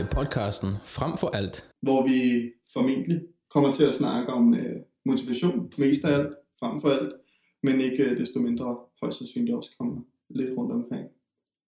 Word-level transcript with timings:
til 0.00 0.08
podcasten 0.14 0.70
Frem 0.84 1.16
for 1.18 1.28
alt. 1.28 1.70
hvor 1.82 2.06
vi 2.08 2.50
formentlig 2.72 3.20
kommer 3.54 3.72
til 3.72 3.84
at 3.84 3.96
snakke 3.96 4.32
om 4.32 4.54
øh, 4.54 4.76
motivation, 5.06 5.72
mest 5.78 6.04
af 6.04 6.18
alt, 6.18 6.32
frem 6.60 6.80
for 6.80 6.88
alt, 6.88 7.12
men 7.62 7.80
ikke 7.80 8.02
øh, 8.02 8.18
desto 8.18 8.38
mindre 8.38 8.76
højst 9.02 9.18
sandsynligt 9.18 9.56
også 9.56 9.70
kommer 9.78 10.00
lidt 10.30 10.58
rundt 10.58 10.72
omkring, 10.72 11.06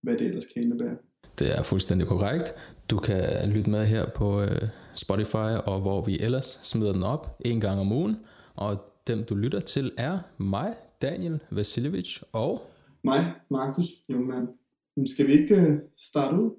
hvad 0.03 0.15
det 0.15 0.27
ellers 0.27 0.47
kan 0.47 0.63
indebære. 0.63 0.97
Det 1.39 1.59
er 1.59 1.63
fuldstændig 1.63 2.09
korrekt. 2.09 2.55
Du 2.91 2.97
kan 2.97 3.49
lytte 3.49 3.71
med 3.71 3.87
her 3.87 4.07
på 4.17 4.43
øh, 4.43 4.63
Spotify, 4.95 5.53
og 5.67 5.81
hvor 5.81 6.05
vi 6.05 6.19
ellers 6.21 6.61
smider 6.63 6.93
den 6.93 7.03
op 7.03 7.39
en 7.45 7.61
gang 7.61 7.81
om 7.81 7.93
ugen. 7.93 8.17
Og 8.55 8.77
dem 9.07 9.25
du 9.25 9.35
lytter 9.35 9.61
til 9.61 9.93
er 9.99 10.19
mig, 10.39 10.75
Daniel 11.03 11.39
Vasiljevic, 11.51 12.21
og 12.33 12.63
Mig, 13.05 13.33
Markus 13.51 13.87
Jungmann. 14.09 14.49
Skal 15.07 15.27
vi 15.27 15.33
ikke 15.33 15.55
øh, 15.57 15.79
starte 15.99 16.37
ud? 16.37 16.51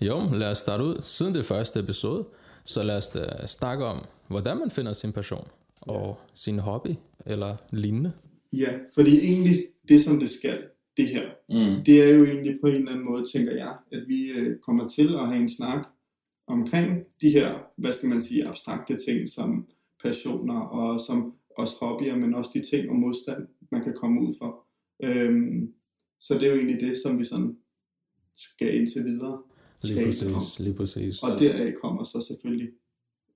Jo, 0.00 0.20
lad 0.32 0.50
os 0.50 0.58
starte 0.58 0.84
ud. 0.84 1.00
Siden 1.02 1.34
det 1.34 1.44
første 1.44 1.80
episode, 1.80 2.24
så 2.64 2.82
lad 2.82 2.96
os 2.96 3.08
da 3.08 3.46
snakke 3.46 3.84
om, 3.84 4.04
hvordan 4.28 4.56
man 4.58 4.70
finder 4.70 4.92
sin 4.92 5.12
passion 5.12 5.48
og 5.80 6.18
sin 6.34 6.58
hobby 6.58 6.94
eller 7.26 7.56
lignende. 7.72 8.12
Ja, 8.52 8.72
fordi 8.94 9.18
egentlig 9.18 9.66
det, 9.88 10.02
som 10.02 10.20
det 10.20 10.30
skal, 10.30 10.62
det 10.96 11.08
her, 11.08 11.22
Mm. 11.48 11.84
det 11.84 12.02
er 12.02 12.08
jo 12.16 12.24
egentlig 12.24 12.58
på 12.60 12.66
en 12.66 12.74
eller 12.74 12.90
anden 12.90 13.04
måde, 13.04 13.26
tænker 13.32 13.52
jeg, 13.52 13.76
at 13.92 14.02
vi 14.08 14.26
øh, 14.28 14.58
kommer 14.58 14.88
til 14.88 15.14
at 15.14 15.26
have 15.26 15.40
en 15.40 15.48
snak 15.50 15.86
omkring 16.46 17.04
de 17.20 17.30
her, 17.30 17.58
hvad 17.76 17.92
skal 17.92 18.08
man 18.08 18.20
sige, 18.22 18.46
abstrakte 18.48 18.98
ting, 19.08 19.28
som 19.30 19.66
passioner 20.04 20.60
og 20.60 21.00
som 21.00 21.34
også 21.58 21.74
hobbyer, 21.80 22.16
men 22.16 22.34
også 22.34 22.50
de 22.54 22.62
ting 22.76 22.90
og 22.90 22.96
modstand, 22.96 23.46
man 23.72 23.84
kan 23.84 23.94
komme 23.96 24.20
ud 24.20 24.34
for. 24.38 24.66
Øhm, 25.02 25.72
så 26.20 26.34
det 26.34 26.42
er 26.42 26.50
jo 26.50 26.56
egentlig 26.56 26.80
det, 26.80 26.98
som 27.02 27.18
vi 27.18 27.24
sådan 27.24 27.56
skal 28.36 28.74
indtil 28.74 29.04
videre. 29.04 29.42
Lige 29.82 30.04
præcis, 30.04 30.60
lige 30.60 30.74
præcis. 30.74 31.22
Og 31.22 31.40
deraf 31.40 31.74
kommer 31.82 32.04
så 32.04 32.24
selvfølgelig 32.28 32.70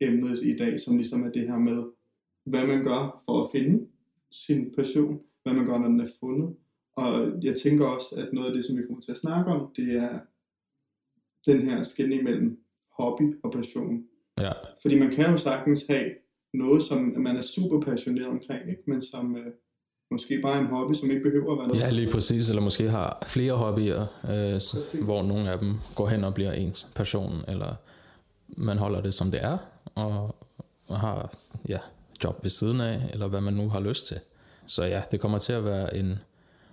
emnet 0.00 0.42
i 0.42 0.56
dag, 0.56 0.80
som 0.80 0.96
ligesom 0.96 1.24
er 1.26 1.30
det 1.30 1.48
her 1.48 1.58
med, 1.58 1.84
hvad 2.44 2.66
man 2.66 2.84
gør 2.84 3.22
for 3.24 3.44
at 3.44 3.50
finde 3.52 3.86
sin 4.30 4.74
passion, 4.76 5.20
hvad 5.42 5.54
man 5.54 5.66
gør, 5.66 5.78
når 5.78 5.88
den 5.88 6.00
er 6.00 6.08
fundet. 6.20 6.56
Og 6.96 7.42
jeg 7.42 7.56
tænker 7.56 7.86
også, 7.86 8.14
at 8.16 8.32
noget 8.32 8.48
af 8.48 8.54
det, 8.54 8.64
som 8.64 8.76
vi 8.76 8.82
kommer 8.82 9.02
til 9.02 9.12
at 9.12 9.18
snakke 9.18 9.50
om, 9.50 9.72
det 9.76 9.92
er 9.92 10.18
den 11.46 11.68
her 11.68 11.82
skældning 11.82 12.22
mellem 12.22 12.64
hobby 12.90 13.36
og 13.42 13.52
passion. 13.52 14.04
Ja, 14.40 14.52
Fordi 14.82 14.98
man 14.98 15.10
kan 15.10 15.30
jo 15.30 15.36
sagtens 15.36 15.84
have 15.88 16.10
noget, 16.54 16.82
som 16.82 16.98
man 16.98 17.36
er 17.36 17.40
super 17.40 17.80
passioneret 17.80 18.26
omkring, 18.26 18.70
ikke? 18.70 18.82
men 18.86 19.02
som 19.02 19.36
øh, 19.36 19.52
måske 20.10 20.40
bare 20.42 20.60
en 20.60 20.66
hobby, 20.66 20.94
som 20.94 21.10
ikke 21.10 21.22
behøver 21.22 21.52
at 21.52 21.58
være 21.58 21.68
noget. 21.68 21.80
ja, 21.80 21.90
lige 21.90 22.10
præcis. 22.10 22.48
Eller 22.48 22.62
måske 22.62 22.90
har 22.90 23.22
flere 23.26 23.52
hobbyer, 23.52 24.06
øh, 24.30 24.60
s- 24.60 24.76
hvor 25.02 25.22
nogle 25.22 25.50
af 25.50 25.58
dem 25.58 25.74
går 25.94 26.08
hen 26.08 26.24
og 26.24 26.34
bliver 26.34 26.52
ens 26.52 26.92
passion, 26.94 27.44
eller 27.48 27.74
man 28.48 28.78
holder 28.78 29.00
det 29.00 29.14
som 29.14 29.30
det 29.30 29.44
er, 29.44 29.58
og, 29.94 30.34
og 30.88 31.00
har 31.00 31.34
ja, 31.68 31.78
job 32.24 32.38
ved 32.42 32.50
siden 32.50 32.80
af, 32.80 33.10
eller 33.12 33.26
hvad 33.28 33.40
man 33.40 33.54
nu 33.54 33.68
har 33.68 33.80
lyst 33.80 34.06
til. 34.06 34.16
Så 34.66 34.84
ja, 34.84 35.02
det 35.10 35.20
kommer 35.20 35.38
til 35.38 35.52
at 35.52 35.64
være 35.64 35.96
en 35.96 36.18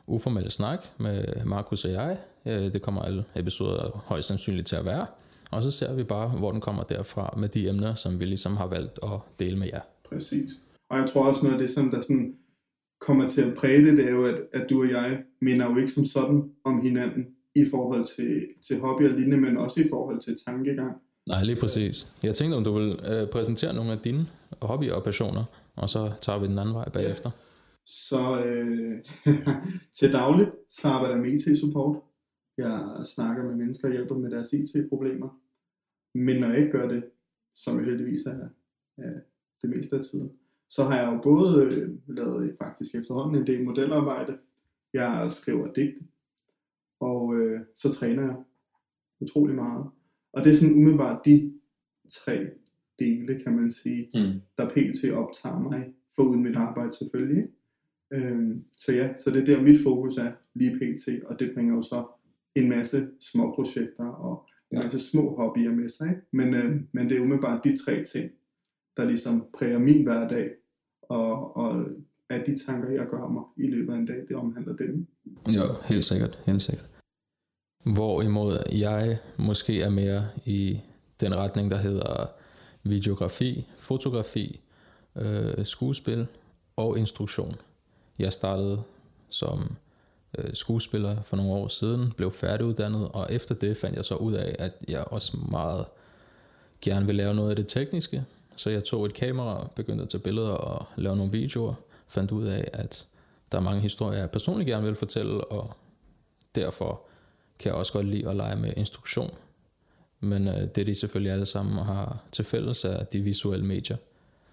uformel 0.08 0.52
snak 0.52 0.86
med 0.98 1.26
Markus 1.46 1.86
og 1.86 1.92
jeg. 1.92 2.18
Øh, 2.46 2.74
Det 2.74 2.82
kommer 2.82 3.02
alle 3.02 3.24
episoder 3.36 4.04
højst 4.06 4.28
sandsynligt 4.28 4.68
til 4.68 4.76
at 4.76 4.86
være. 4.86 5.06
Og 5.52 5.64
så 5.64 5.72
ser 5.72 5.94
vi 5.94 6.04
bare, 6.04 6.28
hvor 6.30 6.52
den 6.52 6.62
kommer 6.62 6.84
derfra 6.84 7.34
med 7.38 7.50
de 7.50 7.70
emner, 7.70 7.96
som 7.96 8.20
vi 8.20 8.26
ligesom 8.26 8.58
har 8.58 8.68
valgt 8.68 9.00
at 9.04 9.10
dele 9.40 9.58
med 9.60 9.68
jer. 9.74 9.82
Præcis. 10.10 10.52
Og 10.90 10.98
jeg 10.98 11.10
tror 11.10 11.24
også 11.26 11.44
noget 11.44 11.56
af 11.62 11.68
det, 11.68 11.76
som 11.76 11.92
der 11.92 12.02
sådan 12.02 12.36
kommer 13.02 13.30
til 13.30 13.42
at 13.42 13.54
præge 13.58 13.86
det, 13.86 13.98
det 13.98 14.06
er 14.06 14.12
jo, 14.12 14.26
at, 14.26 14.36
at 14.54 14.70
du 14.70 14.82
og 14.82 14.90
jeg 14.90 15.24
minder 15.42 15.72
jo 15.72 15.78
ikke 15.78 15.92
som 15.92 16.06
sådan 16.06 16.52
om 16.64 16.82
hinanden 16.82 17.28
i 17.56 17.66
forhold 17.72 18.08
til, 18.16 18.48
til 18.68 18.80
hobby 18.80 19.04
og 19.10 19.16
lignende, 19.20 19.38
men 19.38 19.58
også 19.58 19.82
i 19.82 19.90
forhold 19.90 20.22
til 20.22 20.38
tankegang. 20.46 21.02
Nej, 21.28 21.44
lige 21.44 21.60
præcis. 21.60 22.16
Jeg 22.24 22.36
tænkte, 22.36 22.56
om 22.56 22.64
du 22.64 22.74
vil 22.74 23.00
øh, 23.12 23.30
præsentere 23.30 23.74
nogle 23.74 23.92
af 23.92 24.00
dine 24.00 24.28
hobbyer 24.62 24.94
og 24.94 25.04
passioner, 25.04 25.44
og 25.76 25.90
så 25.90 26.12
tager 26.22 26.40
vi 26.40 26.48
den 26.48 26.60
anden 26.60 26.76
vej 26.76 26.90
bagefter. 26.90 27.32
Så 27.86 28.44
øh, 28.46 29.04
til 30.00 30.12
dagligt, 30.12 30.50
så 30.70 30.88
arbejder 30.88 31.16
jeg 31.16 31.24
med 31.24 31.34
IT-support. 31.34 31.98
Jeg 32.58 33.06
snakker 33.06 33.44
med 33.44 33.56
mennesker 33.56 33.88
og 33.88 33.92
hjælper 33.92 34.16
med 34.16 34.32
deres 34.32 34.54
IT-problemer. 34.54 35.30
Men 36.16 36.36
når 36.36 36.48
jeg 36.48 36.58
ikke 36.58 36.72
gør 36.72 36.88
det, 36.88 37.04
som 37.56 37.78
jeg 37.78 37.86
heldigvis 37.86 38.26
er, 38.26 38.48
er 38.98 39.14
det 39.62 39.70
meste 39.70 39.96
af 39.96 40.04
tiden, 40.04 40.32
så 40.76 40.84
har 40.84 40.98
jeg 41.02 41.14
jo 41.14 41.20
både 41.24 41.66
øh, 41.66 42.16
lavet 42.18 42.56
faktisk 42.62 42.96
efterhånden 42.96 43.42
en 43.42 43.48
del 43.48 43.66
modelarbejde. 43.66 44.38
Jeg 44.94 45.28
skriver 45.32 45.74
digte, 45.74 46.00
og 47.00 47.36
øh, 47.36 47.60
så 47.78 47.94
træner 47.94 48.24
jeg 48.24 48.36
utrolig 49.20 49.56
meget. 49.56 49.86
Og 50.34 50.44
det 50.44 50.52
er 50.52 50.56
sådan 50.56 50.76
umiddelbart 50.76 51.26
de 51.26 51.54
tre 52.12 52.48
dele, 53.00 53.40
kan 53.44 53.56
man 53.56 53.72
sige, 53.72 54.10
Mm. 54.14 54.42
der 54.58 54.70
pt. 54.70 55.12
optager 55.14 55.60
mig, 55.60 55.94
foruden 56.16 56.44
mit 56.44 56.56
arbejde 56.56 56.94
selvfølgelig. 56.98 57.48
Øhm, 58.14 58.66
så 58.72 58.92
ja, 58.92 59.14
så 59.20 59.32
det 59.32 59.42
er 59.42 59.46
der 59.46 59.64
mit 59.64 59.84
fokus 59.84 60.18
er 60.18 60.32
lige 60.54 60.76
pt. 60.80 61.24
Og 61.26 61.40
det 61.40 61.52
bringer 61.54 61.76
jo 61.76 61.82
så 61.82 62.06
en 62.56 62.70
masse 62.70 63.08
små 63.20 63.56
projekter 63.56 64.06
og 64.06 64.48
en 64.72 64.80
masse 64.80 65.00
små 65.00 65.36
hobbyer 65.36 65.72
med 65.72 65.90
sig. 65.90 66.10
Ikke? 66.10 66.22
Men, 66.32 66.54
øh, 66.54 66.82
men 66.92 67.10
det 67.10 67.18
er 67.18 67.22
umiddelbart 67.22 67.64
de 67.64 67.78
tre 67.78 68.04
ting, 68.04 68.32
der 68.98 69.06
ligesom 69.06 69.46
præger 69.54 69.80
min 69.80 70.04
hverdag, 70.04 70.52
og, 71.12 71.58
og 71.58 71.86
at 72.30 72.44
de 72.46 72.66
tanker, 72.66 72.90
jeg 72.90 73.06
gør 73.12 73.28
mig 73.28 73.44
i 73.58 73.68
løbet 73.68 73.94
af 73.94 73.98
en 73.98 74.06
dag, 74.06 74.16
det 74.28 74.36
omhandler 74.36 74.76
dem. 74.76 75.08
Jo, 75.48 75.76
helt 75.86 76.04
sikkert, 76.06 76.40
helt 76.46 76.62
sikkert. 76.62 76.86
Hvorimod 77.84 78.58
jeg 78.72 79.18
måske 79.38 79.82
er 79.82 79.90
mere 79.90 80.28
i 80.46 80.80
den 81.20 81.36
retning, 81.36 81.72
der 81.72 81.78
hedder 81.78 82.32
videografi, 82.84 83.68
fotografi, 83.78 84.62
øh, 85.16 85.66
skuespil 85.66 86.28
og 86.76 86.98
instruktion. 86.98 87.56
Jeg 88.20 88.34
startede 88.34 88.84
som 89.30 89.76
øh, 90.38 90.54
skuespiller 90.54 91.24
for 91.24 91.38
nogle 91.38 91.52
år 91.52 91.68
siden, 91.68 92.12
blev 92.18 92.32
færdiguddannet, 92.32 93.08
og 93.14 93.28
efter 93.34 93.56
det 93.56 93.78
fandt 93.78 93.96
jeg 93.96 94.06
så 94.06 94.16
ud 94.16 94.34
af, 94.34 94.56
at 94.60 94.74
jeg 94.88 95.04
også 95.08 95.38
meget 95.52 95.86
gerne 96.82 97.06
vil 97.06 97.16
lave 97.16 97.34
noget 97.34 97.50
af 97.50 97.56
det 97.56 97.68
tekniske. 97.68 98.26
Så 98.56 98.70
jeg 98.70 98.84
tog 98.84 99.06
et 99.06 99.14
kamera, 99.14 99.70
begyndte 99.76 100.04
at 100.04 100.10
tage 100.10 100.22
billeder 100.22 100.52
og 100.52 100.86
lave 100.96 101.16
nogle 101.16 101.32
videoer, 101.32 101.74
fandt 102.08 102.32
ud 102.32 102.46
af, 102.46 102.70
at 102.74 103.08
der 103.52 103.58
er 103.58 103.62
mange 103.62 103.82
historier, 103.82 104.20
jeg 104.20 104.32
personligt 104.32 104.68
gerne 104.68 104.86
vil 104.86 104.96
fortælle, 104.96 105.44
og 105.44 105.74
derfor 106.56 107.02
kan 107.60 107.70
jeg 107.70 107.76
også 107.76 107.94
godt 107.94 108.08
lide 108.08 108.30
at 108.30 108.36
lege 108.36 108.56
med 108.56 108.74
instruktion. 108.78 109.32
Men 110.20 110.48
øh, 110.48 110.68
det 110.76 110.88
de 110.88 110.96
selvfølgelig 110.96 111.34
alle 111.34 111.46
sammen 111.46 111.86
har 111.86 112.18
til 112.32 112.46
fælles 112.46 112.86
er 112.86 113.04
de 113.04 113.22
visuelle 113.22 113.66
medier. 113.66 113.98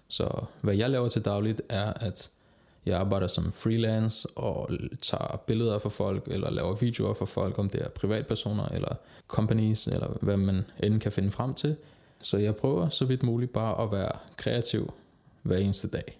Så 0.07 0.43
hvad 0.61 0.75
jeg 0.75 0.89
laver 0.89 1.07
til 1.07 1.25
dagligt 1.25 1.61
er, 1.69 1.93
at 1.93 2.29
jeg 2.85 2.99
arbejder 2.99 3.27
som 3.27 3.51
freelance 3.51 4.27
og 4.35 4.69
tager 5.01 5.43
billeder 5.47 5.79
for 5.79 5.89
folk, 5.89 6.27
eller 6.27 6.49
laver 6.49 6.75
videoer 6.75 7.13
for 7.13 7.25
folk, 7.25 7.59
om 7.59 7.69
det 7.69 7.81
er 7.81 7.89
privatpersoner 7.89 8.65
eller 8.65 8.95
companies, 9.27 9.87
eller 9.87 10.07
hvad 10.21 10.37
man 10.37 10.65
end 10.83 11.01
kan 11.01 11.11
finde 11.11 11.31
frem 11.31 11.53
til. 11.53 11.75
Så 12.21 12.37
jeg 12.37 12.55
prøver 12.55 12.89
så 12.89 13.05
vidt 13.05 13.23
muligt 13.23 13.51
bare 13.53 13.83
at 13.83 13.91
være 13.91 14.11
kreativ 14.37 14.81
hver 15.43 15.57
eneste 15.57 15.87
dag. 15.89 16.19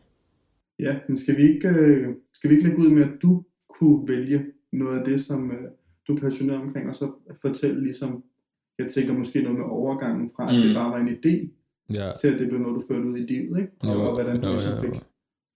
Ja, 0.80 1.00
men 1.08 1.18
skal 1.18 1.38
vi 1.38 1.42
ikke, 1.42 1.68
øh, 1.70 2.16
skal 2.34 2.50
vi 2.50 2.56
ikke 2.56 2.68
lægge 2.68 2.82
ud 2.84 2.90
med, 2.90 3.04
at 3.04 3.22
du 3.22 3.44
kunne 3.70 4.08
vælge 4.08 4.46
noget 4.72 5.00
af 5.00 5.06
det, 5.06 5.22
som 5.22 5.52
øh, 5.52 5.58
du 6.08 6.16
er 6.16 6.20
passioneret 6.20 6.62
omkring, 6.62 6.90
og 6.90 6.96
så 6.96 7.12
fortælle 7.42 7.84
ligesom, 7.84 8.24
jeg 8.80 8.92
tænker 8.92 9.14
måske 9.14 9.42
noget 9.42 9.58
med 9.58 9.66
overgangen 9.66 10.32
fra, 10.36 10.50
at 10.50 10.56
Mm. 10.56 10.62
det 10.62 10.76
bare 10.76 10.92
var 10.92 10.98
en 11.08 11.08
idé, 11.18 11.50
Ja, 11.96 12.12
til 12.22 12.28
at 12.28 12.40
det 12.40 12.48
blev 12.48 12.60
noget, 12.60 12.76
du 12.82 12.88
førte 12.94 13.08
ud 13.08 13.18
i 13.18 13.22
livet, 13.22 13.60
ikke? 13.60 13.72
Og, 13.80 13.88
Jo, 13.94 14.02
og 14.02 14.14
hvordan 14.14 14.42
du 14.42 14.48
jo, 14.48 14.54
ligesom 14.54 14.74
jo. 14.74 14.80
fik, 14.82 15.02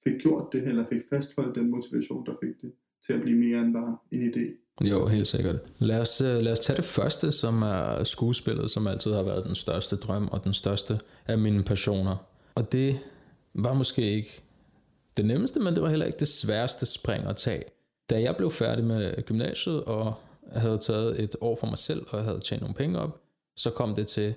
fik 0.03 0.21
gjort 0.21 0.53
det, 0.53 0.67
eller 0.67 0.85
fik 0.89 1.01
fastholdt 1.09 1.55
den 1.55 1.71
motivation, 1.71 2.25
der 2.25 2.33
fik 2.43 2.61
det 2.61 2.71
til 3.05 3.13
at 3.13 3.21
blive 3.21 3.37
mere 3.37 3.59
end 3.61 3.73
bare 3.73 3.97
en 4.11 4.29
idé. 4.29 4.62
Jo, 4.81 5.07
helt 5.07 5.27
sikkert. 5.27 5.55
Lad 5.79 5.99
os, 5.99 6.21
øh, 6.21 6.39
lad 6.39 6.51
os 6.51 6.59
tage 6.59 6.77
det 6.77 6.85
første, 6.85 7.31
som 7.31 7.61
er 7.61 8.03
skuespillet, 8.03 8.71
som 8.71 8.87
altid 8.87 9.13
har 9.13 9.23
været 9.23 9.45
den 9.45 9.55
største 9.55 9.95
drøm 9.95 10.27
og 10.27 10.43
den 10.43 10.53
største 10.53 10.99
af 11.27 11.37
mine 11.37 11.63
passioner. 11.63 12.15
Og 12.55 12.71
det 12.71 12.99
var 13.53 13.73
måske 13.73 14.01
ikke 14.11 14.41
det 15.17 15.25
nemmeste, 15.25 15.59
men 15.59 15.73
det 15.73 15.83
var 15.83 15.89
heller 15.89 16.05
ikke 16.05 16.19
det 16.19 16.27
sværeste 16.27 16.85
spring 16.85 17.27
at 17.27 17.37
tage. 17.37 17.63
Da 18.09 18.21
jeg 18.21 18.35
blev 18.37 18.51
færdig 18.51 18.85
med 18.85 19.23
gymnasiet 19.25 19.83
og 19.83 20.13
havde 20.51 20.77
taget 20.77 21.23
et 21.23 21.35
år 21.41 21.55
for 21.59 21.67
mig 21.67 21.77
selv 21.77 22.05
og 22.09 22.23
havde 22.23 22.39
tjent 22.39 22.61
nogle 22.61 22.75
penge 22.75 22.99
op, 22.99 23.21
så 23.55 23.69
kom 23.69 23.95
det 23.95 24.07
til, 24.07 24.35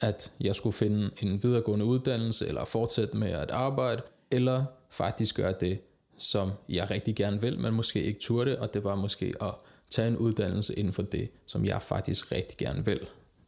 at 0.00 0.32
jeg 0.40 0.56
skulle 0.56 0.74
finde 0.74 1.10
en 1.20 1.42
videregående 1.42 1.84
uddannelse 1.84 2.48
eller 2.48 2.64
fortsætte 2.64 3.16
med 3.16 3.30
at 3.30 3.50
arbejde, 3.50 4.02
eller 4.30 4.64
faktisk 4.90 5.36
gøre 5.36 5.54
det, 5.60 5.78
som 6.18 6.50
jeg 6.68 6.90
rigtig 6.90 7.16
gerne 7.16 7.40
vil, 7.40 7.58
men 7.58 7.74
måske 7.74 8.02
ikke 8.02 8.20
turde, 8.20 8.58
og 8.58 8.74
det 8.74 8.84
var 8.84 8.94
måske 8.94 9.34
at 9.40 9.54
tage 9.90 10.08
en 10.08 10.16
uddannelse 10.16 10.74
inden 10.74 10.92
for 10.92 11.02
det, 11.02 11.28
som 11.46 11.64
jeg 11.64 11.82
faktisk 11.82 12.32
rigtig 12.32 12.58
gerne 12.58 12.84
vil. 12.84 13.00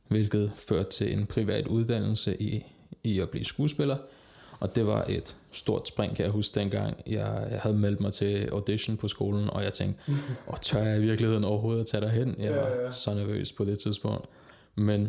Hvilket 0.09 0.53
førte 0.56 0.91
til 0.91 1.12
en 1.12 1.27
privat 1.27 1.67
uddannelse 1.67 2.43
i, 2.43 2.65
i 3.05 3.21
at 3.21 3.31
blive 3.31 3.44
skuespiller, 3.44 3.97
og 4.61 4.75
det 4.77 4.87
var 4.87 5.05
et 5.09 5.37
stort 5.50 5.89
spring, 5.89 6.17
kan 6.17 6.25
jeg 6.25 6.33
huske 6.33 6.61
dengang. 6.61 6.97
Jeg, 7.06 7.49
jeg 7.50 7.61
havde 7.61 7.77
meldt 7.77 8.00
mig 8.00 8.12
til 8.12 8.49
audition 8.53 8.97
på 8.97 9.09
skolen, 9.09 9.50
og 9.50 9.65
jeg 9.65 9.73
tænkte, 9.73 10.03
og 10.47 10.61
tør 10.61 10.83
jeg 10.83 10.99
i 10.99 11.00
virkeligheden 11.00 11.44
overhovedet 11.44 11.81
at 11.81 11.87
tage 11.87 12.00
derhen? 12.00 12.35
Jeg 12.39 12.50
Ja, 12.50 12.61
var 12.61 12.69
ja. 12.69 12.93
så 12.93 13.15
nervøs 13.15 13.53
på 13.53 13.65
det 13.65 13.79
tidspunkt. 13.79 14.27
Men 14.75 15.09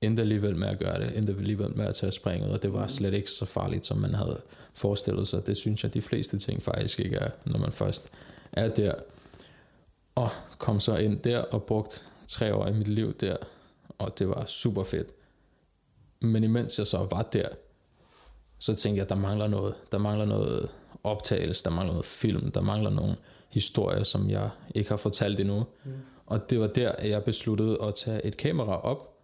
endte 0.00 0.22
alligevel 0.22 0.56
med 0.56 0.68
at 0.68 0.78
gøre 0.78 1.00
det, 1.00 1.16
endte 1.16 1.34
alligevel 1.38 1.76
med 1.76 1.84
at 1.86 1.94
tage 1.94 2.12
springet, 2.12 2.50
og 2.50 2.62
det 2.62 2.72
var 2.72 2.86
slet 2.86 3.14
ikke 3.14 3.30
så 3.30 3.44
farligt, 3.46 3.86
som 3.86 3.98
man 3.98 4.14
havde 4.14 4.40
forestillet 4.74 5.28
sig. 5.28 5.46
Det 5.46 5.56
synes 5.56 5.84
jeg, 5.84 5.94
de 5.94 6.02
fleste 6.02 6.38
ting 6.38 6.62
faktisk 6.62 7.00
ikke 7.00 7.16
er, 7.16 7.30
når 7.44 7.58
man 7.58 7.72
først 7.72 8.12
er 8.52 8.68
der. 8.68 8.94
Og 10.14 10.30
kom 10.58 10.80
så 10.80 10.96
ind 10.96 11.20
der 11.20 11.38
og 11.38 11.62
brugt 11.62 12.08
tre 12.28 12.54
år 12.54 12.66
i 12.66 12.72
mit 12.72 12.88
liv 12.88 13.12
der, 13.12 13.36
og 13.98 14.18
det 14.18 14.28
var 14.28 14.44
super 14.44 14.84
fedt. 14.84 15.08
Men 16.20 16.44
imens 16.44 16.78
jeg 16.78 16.86
så 16.86 17.06
var 17.10 17.22
der, 17.22 17.48
så 18.58 18.74
tænkte 18.74 18.96
jeg, 18.96 19.02
at 19.02 19.08
der 19.08 19.14
mangler 19.14 19.46
noget. 19.46 19.74
Der 19.92 19.98
mangler 19.98 20.24
noget 20.24 20.70
optagelse, 21.04 21.64
der 21.64 21.70
mangler 21.70 21.92
noget 21.92 22.06
film, 22.06 22.50
der 22.50 22.60
mangler 22.60 22.90
nogle 22.90 23.16
historier, 23.48 24.04
som 24.04 24.30
jeg 24.30 24.50
ikke 24.74 24.90
har 24.90 24.96
fortalt 24.96 25.40
endnu. 25.40 25.64
Mm. 25.84 25.92
Og 26.26 26.50
det 26.50 26.60
var 26.60 26.66
der, 26.66 26.92
at 26.92 27.10
jeg 27.10 27.24
besluttede 27.24 27.78
at 27.82 27.94
tage 27.94 28.26
et 28.26 28.36
kamera 28.36 28.80
op 28.80 29.18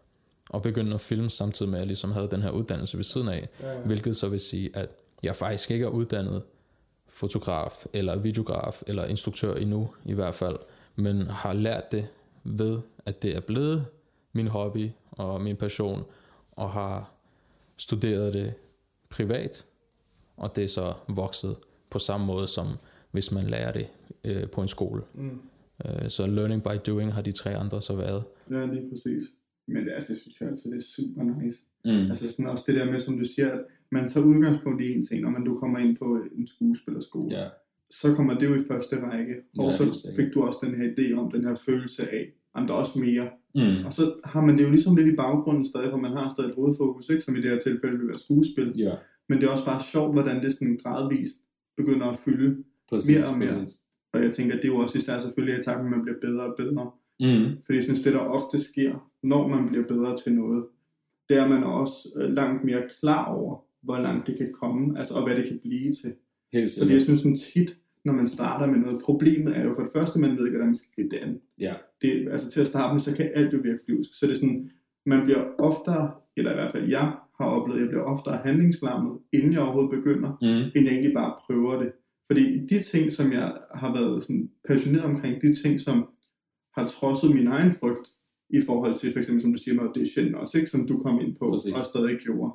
og 0.50 0.62
begynde 0.62 0.94
at 0.94 1.00
filme 1.00 1.30
samtidig 1.30 1.70
med, 1.70 1.78
at 1.78 1.80
jeg 1.80 1.86
ligesom 1.86 2.12
havde 2.12 2.28
den 2.30 2.42
her 2.42 2.50
uddannelse 2.50 2.96
ved 2.96 3.04
siden 3.04 3.28
af. 3.28 3.48
Ja, 3.60 3.72
ja. 3.72 3.78
Hvilket 3.78 4.16
så 4.16 4.28
vil 4.28 4.40
sige, 4.40 4.70
at 4.76 4.88
jeg 5.22 5.36
faktisk 5.36 5.70
ikke 5.70 5.84
er 5.84 5.88
uddannet 5.88 6.42
fotograf, 7.08 7.86
eller 7.92 8.16
videograf, 8.16 8.82
eller 8.86 9.04
instruktør 9.04 9.54
endnu 9.54 9.90
i 10.04 10.12
hvert 10.12 10.34
fald, 10.34 10.56
men 10.98 11.26
har 11.26 11.52
lært 11.52 11.92
det 11.92 12.08
ved, 12.44 12.78
at 13.06 13.22
det 13.22 13.36
er 13.36 13.40
blevet 13.40 13.86
min 14.32 14.46
hobby 14.46 14.88
og 15.10 15.40
min 15.40 15.56
passion, 15.56 16.02
og 16.52 16.70
har 16.70 17.12
studeret 17.76 18.34
det 18.34 18.54
privat, 19.08 19.66
og 20.36 20.56
det 20.56 20.64
er 20.64 20.68
så 20.68 20.94
vokset 21.08 21.56
på 21.90 21.98
samme 21.98 22.26
måde 22.26 22.46
som 22.46 22.66
hvis 23.10 23.32
man 23.32 23.44
lærer 23.44 23.72
det 23.72 23.86
øh, 24.24 24.50
på 24.50 24.62
en 24.62 24.68
skole. 24.68 25.02
Mm. 25.14 25.40
Øh, 25.84 26.10
så 26.10 26.26
learning 26.26 26.62
by 26.62 26.76
doing 26.86 27.14
har 27.14 27.22
de 27.22 27.32
tre 27.32 27.56
andre 27.56 27.82
så 27.82 27.96
været. 27.96 28.24
Ja, 28.50 28.66
lige 28.66 28.90
præcis. 28.90 29.22
Men 29.66 29.84
det, 29.84 29.92
altså, 29.92 30.12
jeg 30.12 30.18
synes 30.18 30.40
altid, 30.40 30.70
det 30.70 30.78
er 30.78 30.82
super 30.82 31.22
nice. 31.22 31.60
Mm. 31.84 31.90
Altså 31.90 32.30
sådan 32.30 32.46
også 32.46 32.64
det 32.66 32.74
der 32.74 32.84
med, 32.84 33.00
som 33.00 33.18
du 33.18 33.24
siger, 33.24 33.52
at 33.52 33.60
man 33.90 34.08
tager 34.08 34.26
udgangspunkt 34.26 34.82
i 34.82 34.92
en 34.92 35.06
ting, 35.06 35.22
når 35.22 35.30
man 35.30 35.44
du 35.44 35.58
kommer 35.58 35.78
ind 35.78 35.96
på 35.96 36.24
en 36.36 36.46
skuespillerskole. 36.46 37.38
Ja. 37.38 37.48
Så 37.90 38.14
kommer 38.14 38.38
det 38.38 38.48
jo 38.48 38.54
i 38.54 38.64
første 38.68 38.96
række. 39.00 39.34
Og 39.58 39.70
ja, 39.70 39.76
så 39.76 40.12
fik 40.16 40.34
du 40.34 40.42
også 40.42 40.58
den 40.62 40.74
her 40.74 40.88
idé 40.92 41.14
om 41.20 41.30
den 41.30 41.44
her 41.44 41.54
følelse 41.54 42.10
af, 42.10 42.32
at 42.56 42.68
der 42.68 42.74
er 42.74 42.78
også 42.78 42.98
mere. 42.98 43.28
Mm. 43.54 43.86
Og 43.86 43.92
så 43.92 44.14
har 44.24 44.40
man 44.40 44.58
det 44.58 44.64
jo 44.64 44.70
ligesom 44.70 44.96
lidt 44.96 45.08
i 45.08 45.16
baggrunden 45.16 45.66
stadig, 45.66 45.90
for 45.90 45.96
man 45.96 46.12
har 46.12 46.32
stadig 46.34 46.48
et 46.48 46.54
hovedfokus, 46.54 47.08
ikke? 47.08 47.22
som 47.22 47.36
i 47.36 47.40
det 47.40 47.50
her 47.50 47.58
tilfælde 47.58 47.98
vil 47.98 48.08
være 48.08 48.18
skuespil. 48.18 48.72
Ja. 48.76 48.94
Men 49.28 49.38
det 49.38 49.46
er 49.46 49.52
også 49.52 49.64
bare 49.64 49.82
sjovt, 49.82 50.12
hvordan 50.12 50.42
det 50.42 50.52
sådan 50.52 50.78
gradvist 50.82 51.36
begynder 51.76 52.06
at 52.06 52.18
fylde 52.24 52.64
præcis, 52.90 53.16
mere 53.16 53.26
og 53.26 53.38
mere. 53.38 53.64
Præcis. 53.64 53.82
Og 54.12 54.22
jeg 54.22 54.32
tænker, 54.32 54.54
at 54.54 54.62
det 54.62 54.68
er 54.68 54.72
jo 54.72 54.78
også 54.78 54.98
især 54.98 55.20
selvfølgelig 55.20 55.58
i 55.58 55.62
takt, 55.62 55.80
at 55.80 55.90
man 55.90 56.02
bliver 56.02 56.18
bedre 56.20 56.44
og 56.44 56.54
bedre. 56.56 56.90
Mm. 57.20 57.62
Fordi 57.64 57.76
jeg 57.76 57.84
synes, 57.84 58.00
det 58.00 58.12
der 58.12 58.18
ofte 58.18 58.60
sker, 58.60 59.10
når 59.22 59.48
man 59.48 59.68
bliver 59.68 59.86
bedre 59.86 60.16
til 60.16 60.32
noget, 60.32 60.66
det 61.28 61.36
er, 61.36 61.44
at 61.44 61.50
man 61.50 61.62
er 61.62 61.66
også 61.66 62.08
øh, 62.16 62.32
langt 62.32 62.64
mere 62.64 62.82
klar 63.00 63.24
over, 63.24 63.64
hvor 63.82 63.98
langt 63.98 64.26
det 64.26 64.36
kan 64.36 64.52
komme, 64.52 64.98
altså, 64.98 65.14
og 65.14 65.26
hvad 65.26 65.36
det 65.36 65.48
kan 65.48 65.58
blive 65.58 65.94
til. 65.94 66.14
Helt 66.52 66.70
Fordi 66.78 66.92
jeg 66.92 67.02
synes 67.02 67.20
sådan 67.20 67.36
tit, 67.36 67.76
når 68.04 68.12
man 68.12 68.26
starter 68.26 68.66
med 68.66 68.78
noget, 68.78 69.02
problemet 69.02 69.56
er 69.56 69.64
jo 69.64 69.74
for 69.74 69.82
det 69.82 69.92
første, 69.92 70.18
man 70.18 70.30
ved 70.30 70.46
ikke, 70.46 70.56
hvordan 70.56 70.68
man 70.68 70.76
skal 70.76 70.90
gribe 70.94 71.08
det 71.16 71.22
an. 71.22 71.40
Ja. 71.60 71.74
Det, 72.02 72.28
altså 72.30 72.50
til 72.50 72.60
at 72.60 72.66
starte 72.66 72.94
med, 72.94 73.00
så 73.00 73.16
kan 73.16 73.30
alt 73.34 73.52
jo 73.52 73.58
virke 73.62 73.78
flyvsk. 73.84 74.10
Så 74.18 74.26
det 74.26 74.32
er 74.32 74.36
sådan, 74.36 74.70
man 75.06 75.24
bliver 75.24 75.44
oftere, 75.58 76.12
eller 76.36 76.50
i 76.50 76.54
hvert 76.54 76.72
fald 76.72 76.88
jeg 76.88 77.12
har 77.40 77.46
oplevet, 77.46 77.78
at 77.78 77.82
jeg 77.82 77.88
bliver 77.88 78.04
oftere 78.04 78.36
handlingslammet, 78.44 79.18
inden 79.32 79.52
jeg 79.52 79.60
overhovedet 79.60 79.90
begynder, 79.90 80.30
mm. 80.42 80.70
end 80.74 80.84
jeg 80.86 80.92
egentlig 80.92 81.14
bare 81.14 81.36
prøver 81.46 81.82
det. 81.82 81.92
Fordi 82.26 82.66
de 82.66 82.82
ting, 82.82 83.12
som 83.12 83.32
jeg 83.32 83.56
har 83.74 83.92
været 83.92 84.24
sådan 84.24 84.50
passioneret 84.68 85.04
omkring, 85.04 85.42
de 85.42 85.62
ting, 85.62 85.80
som 85.80 86.08
har 86.76 86.88
trodset 86.88 87.34
min 87.34 87.46
egen 87.46 87.72
frygt, 87.72 88.08
i 88.50 88.60
forhold 88.66 88.96
til 88.96 89.12
for 89.12 89.18
eksempel, 89.18 89.42
som 89.42 89.52
du 89.52 89.58
siger 89.58 89.74
med 89.74 89.82
audition 89.82 90.34
også, 90.34 90.58
ikke? 90.58 90.70
som 90.70 90.86
du 90.86 90.98
kom 90.98 91.20
ind 91.20 91.36
på, 91.36 91.50
Præcis. 91.50 91.72
og 91.72 91.84
stadig 91.84 92.18
gjorde. 92.18 92.52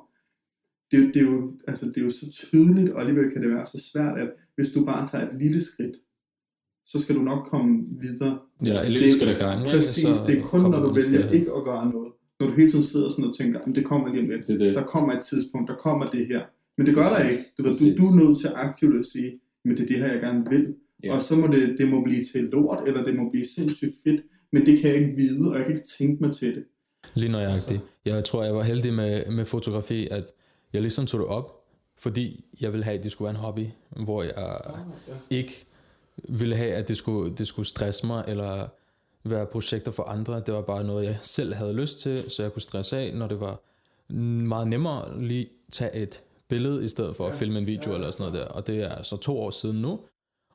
Det, 0.90 1.14
det, 1.14 1.22
er 1.22 1.26
jo, 1.26 1.52
altså, 1.68 1.86
det 1.86 1.96
er 1.96 2.02
jo 2.02 2.10
så 2.10 2.30
tydeligt, 2.30 2.90
og 2.90 3.00
alligevel 3.00 3.32
kan 3.32 3.42
det 3.42 3.50
være 3.50 3.66
så 3.66 3.90
svært, 3.92 4.18
at 4.18 4.28
hvis 4.56 4.68
du 4.68 4.84
bare 4.84 5.08
tager 5.08 5.28
et 5.28 5.38
lille 5.38 5.64
skridt, 5.64 5.96
så 6.86 7.00
skal 7.00 7.14
du 7.16 7.22
nok 7.22 7.46
komme 7.46 7.84
videre. 8.00 8.38
Ja, 8.66 8.82
et 8.82 8.90
lille 8.90 9.12
skridt 9.12 9.30
ad 9.30 9.38
gangen. 9.38 9.70
Præcis, 9.70 10.18
det 10.26 10.38
er 10.38 10.42
kun 10.42 10.60
når 10.60 10.80
du 10.80 10.92
vælger 10.94 11.30
ikke 11.30 11.52
at 11.56 11.64
gøre 11.64 11.90
noget. 11.92 12.12
Når 12.40 12.46
du 12.46 12.52
hele 12.52 12.70
tiden 12.70 12.84
sidder 12.84 13.08
sådan 13.08 13.24
og 13.24 13.36
tænker, 13.36 13.60
det 13.60 13.84
kommer 13.84 14.08
lige 14.08 14.22
om 14.22 14.28
lidt. 14.28 14.46
Det, 14.48 14.60
det. 14.60 14.74
Der 14.74 14.82
kommer 14.82 15.12
et 15.12 15.24
tidspunkt, 15.24 15.70
der 15.70 15.76
kommer 15.76 16.10
det 16.10 16.26
her. 16.26 16.42
Men 16.76 16.86
det 16.86 16.94
gør 16.94 17.02
Præcis. 17.02 17.16
der 17.16 17.28
ikke. 17.28 17.42
Du, 17.58 17.62
ved, 17.62 17.96
du, 17.96 18.02
du 18.02 18.06
er 18.10 18.16
nødt 18.22 18.40
til 18.40 18.50
aktivt 18.54 18.98
at 18.98 19.06
sige, 19.06 19.40
men 19.64 19.76
det 19.76 19.82
er 19.82 19.86
det 19.86 19.98
her, 19.98 20.12
jeg 20.12 20.20
gerne 20.20 20.44
vil. 20.50 20.74
Ja. 21.04 21.14
Og 21.14 21.22
så 21.22 21.36
må 21.36 21.46
det, 21.46 21.78
det 21.78 21.88
må 21.88 22.02
blive 22.02 22.24
til 22.24 22.42
lort, 22.44 22.88
eller 22.88 23.04
det 23.04 23.16
må 23.16 23.30
blive 23.30 23.46
sindssygt 23.46 23.94
fedt, 24.04 24.20
men 24.52 24.66
det 24.66 24.80
kan 24.80 24.90
jeg 24.90 24.98
ikke 24.98 25.16
vide, 25.16 25.50
og 25.50 25.56
jeg 25.56 25.64
kan 25.66 25.74
ikke 25.74 25.88
tænke 25.98 26.22
mig 26.22 26.34
til 26.34 26.54
det. 26.56 26.64
Lige 27.14 27.32
nøjagtigt. 27.32 27.80
Jeg 28.04 28.24
tror, 28.24 28.44
jeg 28.44 28.54
var 28.54 28.62
heldig 28.62 28.94
med, 28.94 29.30
med 29.30 29.44
fotografi, 29.44 30.08
at 30.10 30.32
jeg 30.74 30.82
ligesom 30.82 31.06
tog 31.06 31.20
det 31.20 31.28
op, 31.28 31.64
fordi 31.96 32.44
jeg 32.60 32.72
ville 32.72 32.84
have, 32.84 32.98
at 32.98 33.04
det 33.04 33.12
skulle 33.12 33.26
være 33.26 33.34
en 33.34 33.44
hobby, 33.44 33.66
hvor 33.90 34.22
jeg 34.22 34.32
ah, 34.36 34.80
ja. 35.08 35.12
ikke 35.30 35.66
ville 36.28 36.56
have, 36.56 36.74
at 36.74 36.88
det 36.88 36.96
skulle, 36.96 37.36
det 37.36 37.46
skulle 37.46 37.68
stresse 37.68 38.06
mig, 38.06 38.24
eller 38.28 38.68
være 39.24 39.46
projekter 39.46 39.92
for 39.92 40.02
andre. 40.02 40.42
Det 40.46 40.54
var 40.54 40.60
bare 40.60 40.84
noget, 40.84 41.04
jeg 41.04 41.18
selv 41.20 41.54
havde 41.54 41.72
lyst 41.72 42.00
til, 42.00 42.30
så 42.30 42.42
jeg 42.42 42.52
kunne 42.52 42.62
stresse 42.62 42.98
af, 42.98 43.14
når 43.14 43.26
det 43.26 43.40
var 43.40 43.60
meget 44.48 44.68
nemmere 44.68 45.22
lige 45.22 45.48
tage 45.72 45.94
et 45.94 46.22
billede, 46.48 46.84
i 46.84 46.88
stedet 46.88 47.16
for 47.16 47.24
ja. 47.24 47.30
at 47.30 47.36
filme 47.36 47.58
en 47.58 47.66
video 47.66 47.90
ja. 47.90 47.96
eller 47.96 48.10
sådan 48.10 48.26
noget 48.26 48.40
der. 48.40 48.52
Og 48.52 48.66
det 48.66 48.78
er 48.78 49.02
så 49.02 49.16
to 49.16 49.40
år 49.40 49.50
siden 49.50 49.82
nu, 49.82 50.00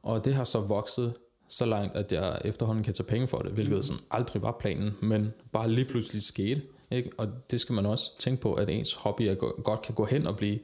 og 0.03 0.25
det 0.25 0.33
har 0.35 0.43
så 0.43 0.59
vokset 0.59 1.13
så 1.49 1.65
langt, 1.65 1.95
at 1.95 2.11
jeg 2.11 2.41
efterhånden 2.45 2.83
kan 2.83 2.93
tage 2.93 3.07
penge 3.07 3.27
for 3.27 3.39
det, 3.39 3.51
hvilket 3.51 3.75
mm. 3.75 3.81
sådan 3.81 4.03
aldrig 4.11 4.41
var 4.41 4.57
planen, 4.59 4.91
men 5.01 5.33
bare 5.51 5.71
lige 5.71 5.85
pludselig 5.85 6.21
skete. 6.21 6.61
Ikke? 6.91 7.09
Og 7.17 7.27
det 7.51 7.59
skal 7.59 7.73
man 7.73 7.85
også 7.85 8.17
tænke 8.19 8.41
på, 8.41 8.53
at 8.53 8.69
ens 8.69 8.93
hobby 8.93 9.21
er, 9.21 9.35
godt 9.61 9.81
kan 9.81 9.95
gå 9.95 10.05
hen 10.05 10.27
og 10.27 10.37
blive 10.37 10.59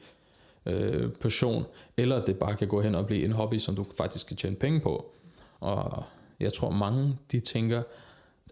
øh, 0.66 1.10
passion, 1.12 1.64
eller 1.98 2.16
at 2.16 2.28
det 2.28 2.38
bare 2.38 2.56
kan 2.56 2.68
gå 2.68 2.82
hen 2.82 2.96
og 2.96 3.08
blive 3.08 3.26
en 3.26 3.32
hobby, 3.32 3.58
som 3.58 3.76
du 3.76 3.86
faktisk 3.98 4.28
kan 4.28 4.38
tjene 4.38 4.56
penge 4.56 4.80
på. 4.80 5.12
Og 5.60 6.04
jeg 6.40 6.54
tror 6.54 6.70
mange, 6.70 7.18
de 7.32 7.40
tænker, 7.40 7.78
åh, 7.78 7.84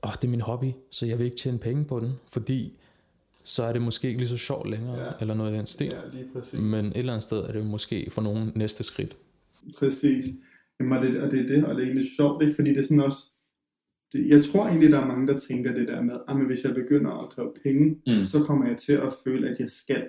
oh, 0.09 0.13
det 0.13 0.23
er 0.23 0.31
min 0.31 0.41
hobby, 0.41 0.71
så 0.89 1.05
jeg 1.05 1.17
vil 1.17 1.25
ikke 1.25 1.37
tjene 1.37 1.59
penge 1.59 1.85
på 1.85 1.99
den, 1.99 2.13
fordi 2.31 2.73
så 3.43 3.63
er 3.63 3.73
det 3.73 3.81
måske 3.81 4.07
ikke 4.07 4.19
lige 4.19 4.29
så 4.29 4.37
sjovt 4.37 4.69
længere, 4.69 4.99
ja. 4.99 5.09
eller 5.21 5.33
noget 5.33 5.51
af 5.51 5.57
den 5.57 5.65
stil. 5.65 5.91
Ja, 5.93 6.17
lige 6.17 6.27
præcis. 6.33 6.59
Men 6.59 6.85
et 6.85 6.97
eller 6.97 7.13
andet 7.13 7.23
sted 7.23 7.37
er 7.37 7.51
det 7.51 7.65
måske 7.65 8.09
for 8.11 8.21
nogen 8.21 8.51
næste 8.55 8.83
skridt. 8.83 9.17
Præcis. 9.77 10.25
Jamen, 10.79 10.97
og, 10.97 11.05
det, 11.05 11.21
og 11.21 11.31
det 11.31 11.39
er 11.39 11.55
det, 11.55 11.65
og 11.65 11.75
det 11.75 11.81
er 11.81 11.87
egentlig 11.87 12.11
sjovt, 12.17 12.43
ikke? 12.43 12.55
fordi 12.55 12.69
det 12.69 12.79
er 12.79 12.83
sådan 12.83 12.99
også, 12.99 13.32
det, 14.13 14.27
jeg 14.27 14.43
tror 14.43 14.67
egentlig, 14.67 14.91
der 14.91 14.99
er 14.99 15.07
mange, 15.07 15.27
der 15.27 15.37
tænker 15.37 15.73
det 15.73 15.87
der 15.87 16.01
med, 16.01 16.13
at 16.13 16.21
ah, 16.27 16.45
hvis 16.45 16.63
jeg 16.63 16.73
begynder 16.73 17.11
at 17.11 17.29
kræve 17.29 17.53
penge, 17.63 18.01
mm. 18.07 18.25
så 18.25 18.43
kommer 18.43 18.67
jeg 18.67 18.77
til 18.77 18.93
at 18.93 19.13
føle, 19.23 19.49
at 19.49 19.59
jeg 19.59 19.69
skal 19.69 20.05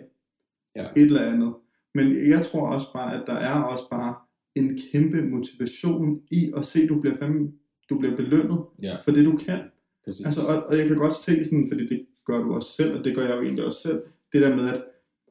ja. 0.77 0.87
et 0.97 1.03
eller 1.03 1.33
andet. 1.33 1.55
Men 1.95 2.29
jeg 2.29 2.47
tror 2.47 2.69
også 2.69 2.93
bare, 2.93 3.21
at 3.21 3.23
der 3.27 3.35
er 3.35 3.63
også 3.63 3.85
bare 3.91 4.15
en 4.55 4.79
kæmpe 4.93 5.23
motivation 5.23 6.21
i 6.31 6.53
at 6.57 6.67
se, 6.67 6.83
at 6.83 6.89
du 6.89 7.01
bliver, 7.01 7.17
fandme, 7.17 7.53
du 7.91 7.99
bliver 7.99 8.17
belønnet 8.17 8.59
ja. 8.83 8.97
for 9.05 9.11
det, 9.11 9.25
du 9.25 9.37
kan. 9.37 9.61
Præcis. 10.05 10.27
Altså, 10.27 10.41
og, 10.47 10.67
og 10.67 10.79
jeg 10.79 10.89
kan 10.89 10.97
godt 10.97 11.17
se 11.17 11.45
sådan, 11.45 11.69
fordi 11.71 11.87
det 11.87 12.07
gør 12.27 12.43
du 12.43 12.55
også 12.55 12.73
selv, 12.73 12.99
og 12.99 13.05
det 13.05 13.17
gør 13.17 13.23
jeg 13.23 13.37
jo 13.37 13.43
egentlig 13.43 13.65
også 13.65 13.81
selv, 13.81 14.03
det 14.33 14.43
der 14.43 14.57
med, 14.57 14.69
at 14.69 14.85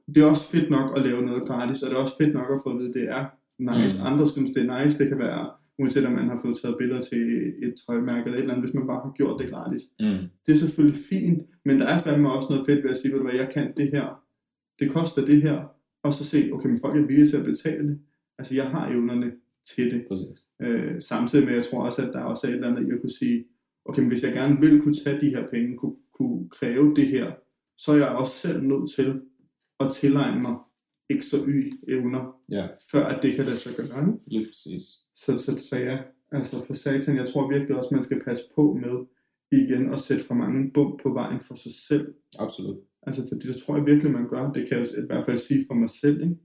det 0.08 0.18
er 0.18 0.26
også 0.26 0.50
fedt 0.50 0.70
nok 0.70 0.98
at 0.98 1.06
lave 1.06 1.22
noget 1.22 1.48
gratis, 1.48 1.84
og 1.84 1.90
det 1.90 1.98
er 1.98 2.02
også 2.02 2.18
fedt 2.22 2.34
nok 2.34 2.52
at 2.52 2.60
få 2.64 2.70
at 2.70 2.78
vide, 2.80 2.90
at 2.90 2.94
det 2.94 3.10
er 3.10 3.26
nice. 3.60 4.00
Mm. 4.00 4.06
Andre 4.06 4.28
synes, 4.28 4.52
det 4.52 4.66
er 4.66 4.86
nice. 4.86 4.98
Det 5.00 5.08
kan 5.08 5.20
være, 5.20 5.50
uanset 5.84 6.06
om 6.06 6.12
man 6.12 6.30
har 6.30 6.40
fået 6.46 6.60
taget 6.62 6.78
billeder 6.80 7.02
til 7.02 7.22
et 7.64 7.74
tøjmærke 7.86 8.26
eller 8.26 8.38
et 8.38 8.42
eller 8.42 8.54
andet, 8.54 8.66
hvis 8.66 8.80
man 8.80 8.88
bare 8.88 9.02
har 9.06 9.14
gjort 9.18 9.42
det 9.42 9.50
gratis. 9.50 9.84
Mm. 10.00 10.18
Det 10.46 10.52
er 10.54 10.58
selvfølgelig 10.58 11.02
fint, 11.10 11.42
men 11.66 11.80
der 11.80 11.88
er 11.88 12.02
fandme 12.02 12.32
også 12.32 12.48
noget 12.50 12.66
fedt 12.66 12.84
ved 12.84 12.92
at 12.92 12.98
sige, 12.98 13.12
ved 13.12 13.20
du 13.20 13.26
hvad, 13.26 13.36
jeg 13.36 13.50
kan 13.54 13.74
det 13.78 13.90
her. 13.92 14.24
Det 14.80 14.92
koster 14.92 15.26
det 15.26 15.42
her. 15.42 15.58
Og 16.04 16.14
så 16.14 16.26
se, 16.26 16.50
okay, 16.54 16.70
men 16.70 16.80
folk 16.80 16.98
er 16.98 17.08
villige 17.08 17.28
til 17.28 17.38
at 17.38 17.46
betale 17.46 17.88
det. 17.90 18.00
Altså, 18.40 18.56
jeg 18.56 18.66
har 18.66 18.90
evnerne 18.90 19.32
til 19.76 19.92
det. 19.92 20.06
Præcis. 20.08 20.40
Øh, 20.62 21.02
samtidig 21.02 21.46
med, 21.46 21.54
jeg 21.54 21.66
tror 21.72 21.86
også, 21.86 22.02
at 22.02 22.14
der 22.14 22.22
også 22.22 22.48
er 22.48 22.52
et 22.52 22.56
eller 22.56 22.68
andet, 22.68 22.88
jeg 22.88 23.02
kunne 23.02 23.18
sige, 23.20 23.46
okay, 23.86 24.02
men 24.02 24.12
hvis 24.12 24.24
jeg 24.24 24.34
gerne 24.34 24.62
vil 24.62 24.82
kunne 24.82 24.96
tage 25.04 25.22
de 25.22 25.30
her 25.30 25.48
penge, 25.48 25.78
kunne, 25.78 25.96
kunne 26.14 26.50
kræve 26.50 26.96
det 26.96 27.08
her, 27.08 27.32
så 27.78 27.92
er 27.92 27.96
jeg 27.96 28.08
også 28.08 28.34
selv 28.34 28.64
nødt 28.64 28.92
til 28.96 29.22
at 29.80 29.92
tilegne 29.94 30.42
mig 30.42 30.56
ikke 31.10 31.26
så 31.26 31.46
y 31.48 31.74
evner, 31.88 32.42
ja. 32.50 32.68
før 32.92 33.06
at 33.06 33.24
det 33.24 33.36
kan 33.36 33.46
lade 33.46 33.58
sig 33.58 33.74
gøre. 33.76 34.18
Lige 34.28 34.46
præcis. 34.46 34.84
Så, 35.16 35.38
så, 35.38 35.68
så 35.70 35.78
ja, 35.78 35.98
altså 36.32 36.66
for 36.66 36.74
satan, 36.74 37.18
jeg 37.18 37.30
tror 37.30 37.52
virkelig 37.52 37.78
også, 37.78 37.90
man 37.92 38.04
skal 38.04 38.24
passe 38.24 38.44
på 38.56 38.80
med 38.82 39.06
igen 39.52 39.94
at 39.94 40.00
sætte 40.00 40.24
for 40.24 40.34
mange 40.34 40.72
bump 40.74 41.02
på 41.04 41.14
vejen 41.14 41.40
for 41.40 41.56
sig 41.56 41.72
selv. 41.88 42.14
Absolut. 42.40 42.78
Altså 43.02 43.28
fordi 43.32 43.48
det 43.48 43.58
tror 43.58 43.78
jeg 43.78 43.86
virkelig, 43.86 44.12
man 44.12 44.30
gør. 44.30 44.52
Det 44.52 44.70
kan 44.70 44.80
jeg 44.80 44.88
i 44.88 45.06
hvert 45.06 45.26
fald 45.26 45.38
sige 45.38 45.66
for 45.68 45.74
mig 45.74 45.90
selv. 45.90 46.22
Ikke? 46.22 46.38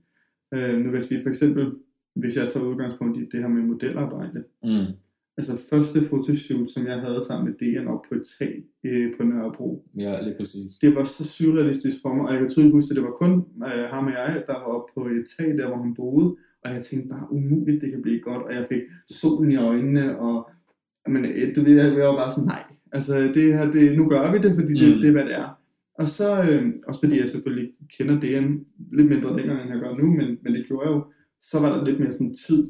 Øh, 0.53 0.79
nu 0.79 0.89
vil 0.89 0.97
jeg 0.97 1.03
sige 1.03 1.21
for 1.23 1.29
eksempel, 1.29 1.73
hvis 2.15 2.35
jeg 2.35 2.51
tager 2.51 2.65
udgangspunkt 2.65 3.17
i 3.17 3.25
det 3.31 3.41
her 3.41 3.47
med 3.47 3.61
modelarbejde. 3.61 4.43
Mm 4.63 4.93
altså 5.39 5.57
første 5.69 5.99
fotoshoot, 6.09 6.69
som 6.71 6.87
jeg 6.87 6.99
havde 6.99 7.23
sammen 7.27 7.45
med 7.47 7.55
DN 7.59 7.87
op 7.87 8.01
på 8.09 8.15
et 8.15 8.23
tag 8.39 8.63
øh, 8.83 9.07
på 9.17 9.23
Nørrebro. 9.23 9.85
Ja, 9.97 10.21
lige 10.21 10.35
præcis. 10.39 10.71
Det 10.81 10.95
var 10.95 11.03
så 11.03 11.23
surrealistisk 11.25 11.97
for 12.01 12.13
mig, 12.13 12.25
og 12.25 12.31
jeg 12.33 12.39
kan 12.41 12.49
tydeligt 12.49 12.75
huske, 12.75 12.91
at 12.91 12.95
det 12.95 13.03
var 13.03 13.15
kun 13.23 13.33
øh, 13.69 13.85
ham 13.93 14.05
og 14.07 14.11
jeg, 14.11 14.43
der 14.47 14.53
var 14.53 14.69
oppe 14.75 14.89
på 14.95 15.01
et 15.05 15.25
tag, 15.37 15.57
der 15.57 15.67
hvor 15.67 15.81
han 15.83 15.93
boede, 15.95 16.35
og 16.63 16.73
jeg 16.73 16.83
tænkte 16.83 17.09
bare, 17.09 17.31
umuligt, 17.31 17.81
det 17.81 17.91
kan 17.91 18.01
blive 18.01 18.19
godt, 18.19 18.43
og 18.47 18.53
jeg 18.53 18.65
fik 18.69 18.81
solen 19.09 19.51
i 19.51 19.55
øjnene, 19.55 20.19
og 20.19 20.49
men, 21.07 21.25
øh, 21.25 21.55
du 21.55 21.61
ved, 21.63 21.75
jeg 21.75 22.07
var 22.09 22.21
bare 22.23 22.33
sådan, 22.33 22.47
nej, 22.47 22.63
altså 22.91 23.13
det 23.35 23.53
her, 23.53 23.71
det, 23.71 23.97
nu 23.97 24.09
gør 24.09 24.31
vi 24.31 24.37
det, 24.37 24.55
fordi 24.55 24.73
det, 24.81 24.95
mm. 24.95 25.01
det 25.01 25.07
er, 25.07 25.11
hvad 25.11 25.25
det 25.25 25.35
er. 25.35 25.49
Og 25.93 26.09
så, 26.09 26.29
øh, 26.49 26.63
også 26.87 27.01
fordi 27.03 27.19
jeg 27.21 27.29
selvfølgelig 27.29 27.71
kender 27.97 28.15
en 28.39 28.65
lidt 28.91 29.09
mindre 29.09 29.37
længere, 29.37 29.61
end 29.61 29.71
jeg 29.71 29.79
gør 29.79 29.93
nu, 30.01 30.07
men, 30.19 30.37
men 30.43 30.53
det 30.53 30.65
gjorde 30.67 30.87
jeg 30.87 30.95
jo, 30.95 31.01
så 31.41 31.59
var 31.59 31.69
der 31.75 31.85
lidt 31.85 31.99
mere 31.99 32.11
sådan 32.11 32.35
tid, 32.47 32.61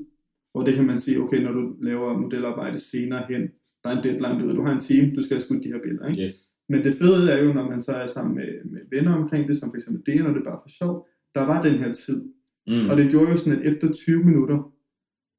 hvor 0.51 0.63
det 0.63 0.75
kan 0.75 0.85
man 0.87 0.99
sige, 0.99 1.19
okay, 1.19 1.43
når 1.43 1.51
du 1.51 1.75
laver 1.81 2.17
modelarbejde 2.17 2.79
senere 2.79 3.23
hen, 3.29 3.41
der 3.83 3.89
er 3.89 3.97
en 3.97 4.03
deadline, 4.03 4.39
du 4.41 4.47
ved, 4.47 4.55
du 4.55 4.63
har 4.63 4.73
en 4.73 4.79
time, 4.79 5.15
du 5.15 5.23
skal 5.23 5.35
have 5.37 5.41
skudt 5.43 5.63
de 5.63 5.67
her 5.73 5.81
billeder, 5.83 6.07
ikke? 6.07 6.23
Yes. 6.23 6.35
Men 6.69 6.83
det 6.83 6.93
fede 6.93 7.31
er 7.31 7.45
jo, 7.45 7.53
når 7.53 7.69
man 7.69 7.81
så 7.81 7.91
er 7.91 8.07
sammen 8.07 8.35
med, 8.35 8.71
med 8.71 8.81
venner 8.91 9.13
omkring 9.13 9.47
det, 9.47 9.57
som 9.57 9.69
for 9.69 9.75
eksempel 9.77 10.13
det, 10.13 10.23
når 10.23 10.33
det 10.33 10.43
bare 10.45 10.59
for 10.63 10.69
sjov, 10.69 11.07
der 11.35 11.45
var 11.45 11.63
den 11.63 11.73
her 11.83 11.93
tid. 11.93 12.19
Mm. 12.67 12.89
Og 12.89 12.97
det 12.97 13.09
gjorde 13.11 13.31
jo 13.31 13.37
sådan, 13.37 13.59
at 13.59 13.73
efter 13.73 13.93
20 13.93 14.23
minutter, 14.23 14.71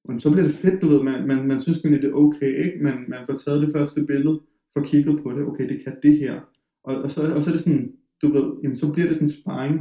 men 0.09 0.21
så 0.21 0.31
bliver 0.31 0.47
det 0.47 0.57
fedt, 0.57 0.83
du 0.83 0.89
ved, 0.89 1.03
man, 1.03 1.27
man, 1.29 1.49
man 1.49 1.61
synes 1.61 1.79
egentlig, 1.79 2.03
det 2.03 2.11
er 2.11 2.15
okay, 2.15 2.65
ikke? 2.65 2.79
Man, 2.83 2.95
man 3.09 3.19
får 3.27 3.37
taget 3.39 3.63
det 3.63 3.73
første 3.77 4.05
billede, 4.05 4.41
får 4.75 4.83
kigget 4.83 5.23
på 5.23 5.31
det, 5.33 5.43
okay, 5.47 5.69
det 5.69 5.85
kan 5.85 5.95
det 6.03 6.19
her. 6.19 6.41
Og, 6.85 6.95
og, 7.03 7.11
så, 7.11 7.35
og 7.35 7.45
så 7.45 7.51
er 7.51 7.55
det 7.55 7.63
sådan, 7.63 7.93
du 8.23 8.33
ved, 8.33 8.53
jamen, 8.63 8.77
så 8.77 8.93
bliver 8.93 9.07
det 9.09 9.17
sådan 9.17 9.31
sparring, 9.41 9.81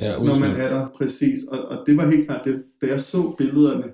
Ja, 0.00 0.12
når 0.12 0.24
man 0.24 0.30
udsmid. 0.30 0.48
er 0.48 0.68
der, 0.76 0.88
præcis. 0.98 1.44
Og, 1.44 1.58
og 1.68 1.86
det 1.86 1.96
var 1.96 2.10
helt 2.10 2.26
klart 2.26 2.44
det, 2.44 2.64
da 2.82 2.86
jeg 2.86 3.00
så 3.00 3.34
billederne, 3.38 3.92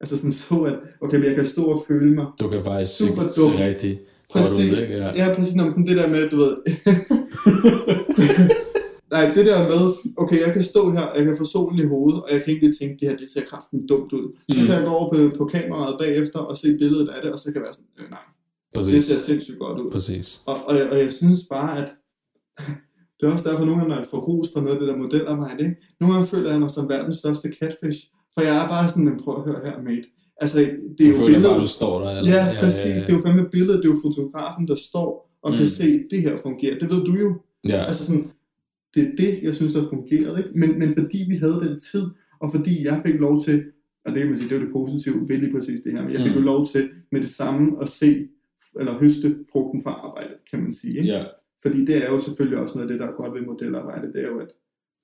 altså 0.00 0.16
sådan 0.16 0.32
så, 0.32 0.54
at 0.62 0.74
okay, 1.00 1.16
men 1.16 1.26
jeg 1.26 1.36
kan 1.36 1.46
stå 1.46 1.64
og 1.64 1.84
føle 1.88 2.14
mig. 2.14 2.26
Du 2.40 2.48
kan 2.48 2.64
faktisk 2.64 2.96
Super 2.98 3.32
se, 3.32 3.40
dum. 3.42 3.52
se 3.52 3.64
rigtig 3.66 4.00
Præcis. 4.32 4.72
ud, 4.72 4.78
ikke? 4.78 4.96
Ja. 4.96 5.12
Ja, 5.26 5.34
præcis, 5.34 5.54
sådan 5.54 5.86
det 5.86 5.96
der 5.96 6.08
med, 6.10 6.30
du 6.30 6.36
ved, 6.36 6.56
Nej, 9.10 9.32
det 9.34 9.46
der 9.46 9.58
med, 9.68 9.94
okay, 10.16 10.40
jeg 10.46 10.52
kan 10.52 10.62
stå 10.62 10.90
her, 10.90 11.12
jeg 11.16 11.24
kan 11.24 11.36
få 11.38 11.44
solen 11.44 11.78
i 11.78 11.86
hovedet, 11.86 12.22
og 12.22 12.28
jeg 12.32 12.42
kan 12.44 12.50
egentlig 12.54 12.78
tænke, 12.80 12.96
det 13.00 13.08
her, 13.08 13.16
det 13.16 13.30
ser 13.30 13.40
kraften 13.50 13.86
dumt 13.86 14.12
ud. 14.12 14.36
Så 14.52 14.60
Mm. 14.60 14.66
kan 14.66 14.74
jeg 14.74 14.84
gå 14.84 14.90
over 14.90 15.10
på, 15.12 15.36
på 15.38 15.44
kameraet 15.44 15.96
bagefter 15.98 16.38
og 16.38 16.58
se 16.58 16.76
billedet 16.78 17.08
af 17.08 17.22
det, 17.22 17.32
og 17.32 17.38
så 17.38 17.44
kan 17.44 17.54
jeg 17.54 17.62
være 17.62 17.72
sådan, 17.72 17.86
øh, 17.98 18.10
nej, 18.10 18.18
det 18.18 18.74
Præcis. 18.74 19.04
ser 19.04 19.18
sindssygt 19.18 19.58
godt 19.58 19.78
ud. 19.80 19.90
Præcis. 19.90 20.42
Og, 20.46 20.56
og, 20.66 20.76
jeg- 20.76 20.88
og 20.90 20.98
jeg 20.98 21.12
synes 21.12 21.40
bare, 21.50 21.78
at 21.78 21.88
det 23.20 23.28
er 23.28 23.32
også 23.32 23.48
derfor, 23.50 23.64
nogle 23.64 23.76
gange, 23.80 23.88
når 23.88 23.96
jeg 23.96 24.06
får 24.10 24.18
ros 24.20 24.48
for 24.52 24.60
noget 24.60 24.74
af 24.76 24.80
det 24.80 24.88
der 24.88 24.96
modelarbejde, 24.96 25.64
ikke? 25.64 25.76
nogle 26.00 26.14
gange 26.14 26.28
føler 26.28 26.50
jeg 26.50 26.60
mig 26.60 26.70
som 26.70 26.88
verdens 26.88 27.16
største 27.16 27.52
catfish, 27.60 28.00
for 28.38 28.42
jeg 28.48 28.64
er 28.64 28.68
bare 28.68 28.88
sådan, 28.88 29.04
men 29.04 29.20
prøv 29.24 29.34
at 29.36 29.42
høre 29.52 29.60
her, 29.64 29.82
mate. 29.82 30.08
Altså, 30.40 30.58
det 30.98 31.06
er 31.08 31.12
Du 31.12 31.18
jo 31.20 31.26
billedet. 31.26 31.50
bare, 31.50 31.60
du 31.60 31.66
står 31.66 31.94
der. 32.04 32.10
Eller? 32.10 32.34
Ja, 32.34 32.54
præcis. 32.60 33.02
Det 33.02 33.12
er 33.12 33.16
jo 33.16 33.22
fandme 33.26 33.48
billedet, 33.50 33.82
det 33.82 33.88
er 33.90 33.94
jo 33.94 34.00
fotografen, 34.08 34.68
der 34.68 34.76
står 34.90 35.08
og 35.42 35.52
kan 35.52 35.60
Mm. 35.60 35.66
se, 35.66 36.04
det 36.10 36.22
her 36.22 36.36
fungerer. 36.42 36.78
Det 36.78 36.88
ved 36.92 37.04
du 37.04 37.12
jo. 37.24 37.34
Ja, 37.64 37.84
Altså 37.84 38.04
sådan, 38.04 38.30
det 38.94 39.02
er 39.02 39.16
det, 39.16 39.38
jeg 39.42 39.54
synes, 39.54 39.72
der 39.72 39.88
fungerede. 39.88 40.38
Ikke? 40.38 40.50
Men, 40.58 40.78
men 40.78 40.94
fordi 40.94 41.18
vi 41.28 41.36
havde 41.36 41.60
den 41.64 41.80
tid, 41.92 42.04
og 42.40 42.50
fordi 42.54 42.84
jeg 42.84 43.00
fik 43.06 43.14
lov 43.14 43.42
til, 43.44 43.64
og 44.04 44.12
det 44.12 44.18
kan 44.20 44.28
man 44.28 44.38
sige, 44.38 44.48
det 44.48 44.58
var 44.58 44.64
det 44.64 44.72
positive 44.72 45.28
ved 45.28 45.38
lige 45.38 45.52
præcis 45.52 45.80
det 45.84 45.92
her, 45.92 46.02
men 46.02 46.12
jeg 46.12 46.22
fik 46.22 46.32
Mm. 46.32 46.38
jo 46.38 46.44
lov 46.44 46.66
til 46.66 46.88
med 47.12 47.20
det 47.20 47.30
samme 47.30 47.82
at 47.82 47.88
se, 47.88 48.28
eller 48.80 48.98
høste 48.98 49.36
frugten 49.52 49.82
fra 49.82 49.90
arbejdet, 49.90 50.36
kan 50.50 50.62
man 50.62 50.72
sige. 50.74 50.98
Ikke? 50.98 51.08
Ja. 51.12 51.24
Fordi 51.62 51.84
det 51.84 51.96
er 52.04 52.10
jo 52.12 52.20
selvfølgelig 52.20 52.58
også 52.58 52.78
noget 52.78 52.90
af 52.90 52.92
det, 52.92 53.00
der 53.00 53.06
er 53.12 53.16
godt 53.22 53.34
ved 53.34 53.40
modelarbejde, 53.46 54.12
det 54.12 54.22
er 54.24 54.28
jo, 54.28 54.38
at 54.38 54.48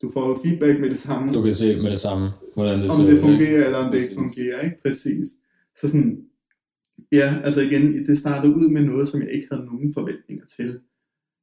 du 0.03 0.11
får 0.13 0.29
jo 0.29 0.39
feedback 0.45 0.81
med 0.81 0.89
det 0.89 0.97
samme, 0.97 1.33
du 1.33 1.43
kan 1.43 1.55
se 1.55 1.83
med 1.83 1.91
det 1.91 1.99
samme, 1.99 2.31
hvordan 2.55 2.79
det 2.83 2.91
om 2.91 3.07
det 3.07 3.13
ud, 3.15 3.19
fungerer, 3.21 3.65
eller 3.67 3.79
om 3.79 3.93
det 3.93 3.99
ikke 4.03 4.15
fungerer, 4.15 4.61
ikke? 4.61 4.77
Præcis. 4.83 5.29
Så 5.81 5.89
sådan, 5.89 6.25
ja, 7.13 7.41
altså 7.45 7.61
igen, 7.61 8.07
det 8.07 8.19
startede 8.19 8.55
ud 8.55 8.69
med 8.69 8.83
noget, 8.83 9.09
som 9.09 9.23
jeg 9.23 9.31
ikke 9.31 9.49
havde 9.53 9.65
nogen 9.65 9.95
forventninger 9.95 10.45
til. 10.47 10.81